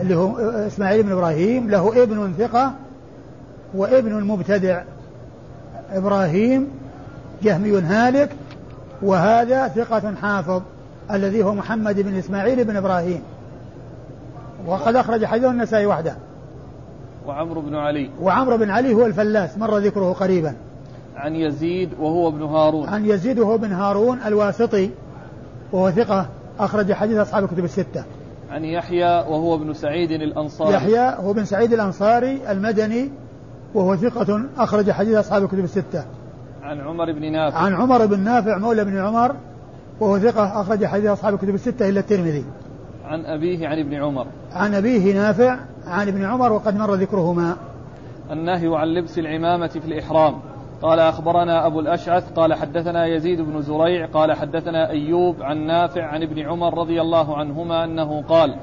[0.00, 2.72] اللي هو إسماعيل بن إبراهيم له ابن ثقة
[3.74, 4.82] وابن مبتدع.
[5.92, 6.68] إبراهيم
[7.42, 8.30] جهمي هالك
[9.02, 10.62] وهذا ثقة حافظ.
[11.14, 13.22] الذي هو محمد بن إسماعيل بن إبراهيم.
[14.66, 16.16] وقد أخرج حديثه النسائي وحده.
[17.26, 18.10] وعمرو بن علي.
[18.22, 20.54] وعمرو بن علي هو الفلاس مر ذكره قريبا.
[21.16, 22.88] عن يزيد وهو ابن هارون.
[22.88, 24.90] عن يزيد وهو بن هارون الواسطي
[25.72, 26.26] وهو ثقة
[26.60, 28.04] أخرج حديث أصحاب الكتب الستة.
[28.50, 30.74] عن يحيى وهو ابن سعيد الأنصاري.
[30.74, 33.10] يحيى هو بن سعيد الأنصاري المدني
[33.74, 36.04] وهو ثقة أخرج حديث أصحاب الكتب الستة.
[36.62, 37.58] عن عمر بن نافع.
[37.58, 39.34] عن عمر بن نافع مولى بن عمر
[40.00, 42.44] وهو ثقة أخرج حديث أصحاب الكتب الستة إلا الترمذي.
[43.04, 44.26] عن أبيه عن ابن عمر.
[44.52, 47.56] عن أبيه نافع عن ابن عمر وقد مر ذكرهما.
[48.30, 50.34] النهي عن لبس العمامة في الإحرام.
[50.82, 56.22] قال أخبرنا أبو الأشعث قال حدثنا يزيد بن زريع قال حدثنا أيوب عن نافع عن
[56.22, 58.56] ابن عمر رضي الله عنهما أنه قال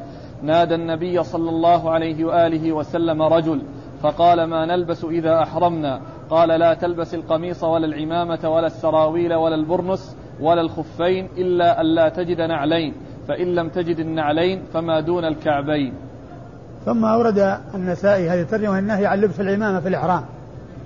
[0.43, 3.61] نادى النبي صلى الله عليه وآله وسلم رجل
[4.01, 10.17] فقال ما نلبس إذا أحرمنا؟ قال لا تلبس القميص ولا العمامة ولا السراويل ولا البرنس
[10.41, 12.93] ولا الخفين إلا أن لا تجد نعلين
[13.27, 15.93] فإن لم تجد النعلين فما دون الكعبين.
[16.85, 20.23] ثم أورد النسائي هذه الترجمة النهي عن لبس العمامة في الإحرام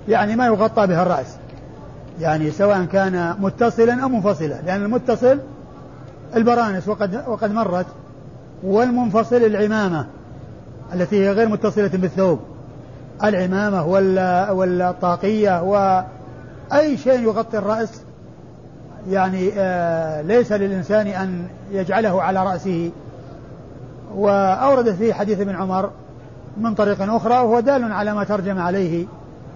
[0.08, 1.36] يعني ما يغطى بها الرأس
[2.20, 5.38] يعني سواء كان متصلا أو منفصلا لأن المتصل
[6.36, 7.86] البرانس وقد وقد مرت
[8.62, 10.06] والمنفصل العمامة
[10.94, 12.40] التي هي غير متصلة بالثوب.
[13.24, 13.86] العمامة
[14.52, 18.02] والطاقية وأي شيء يغطي الرأس
[19.08, 22.90] يعني آه ليس للإنسان أن يجعله على رأسه.
[24.14, 25.90] وأورد فيه حديث ابن عمر
[26.56, 29.06] من طريق أخرى وهو دال على ما ترجم عليه.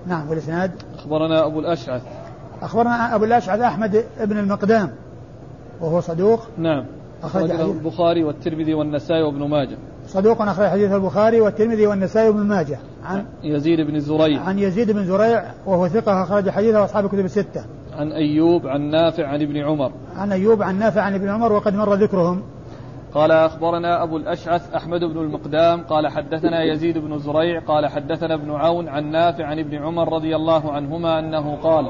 [0.06, 2.02] نعم والإسناد أخبرنا أبو الأشعث.
[2.62, 4.90] أخبرنا أبو الأشعث أحمد بن المقدام
[5.80, 6.40] وهو صدوق.
[6.58, 6.84] نعم.
[7.22, 9.76] أخرج البخاري والترمذي والنسائي وابن ماجه.
[10.08, 12.78] صدوق أخرج حديث البخاري والترمذي والنسائي وابن ماجه.
[13.04, 14.42] عن يزيد بن زريع.
[14.42, 17.64] عن يزيد بن زريع وهو ثقة أخرج حديثه أصحاب الكتب الستة.
[17.96, 19.92] عن أيوب عن نافع عن ابن عمر.
[20.16, 22.42] عن أيوب عن نافع عن ابن عمر وقد مر ذكرهم.
[23.14, 28.50] قال أخبرنا أبو الأشعث أحمد بن المقدام قال حدثنا يزيد بن زريع قال حدثنا ابن
[28.50, 31.86] عون عن نافع عن ابن عمر رضي الله عنهما أنه قال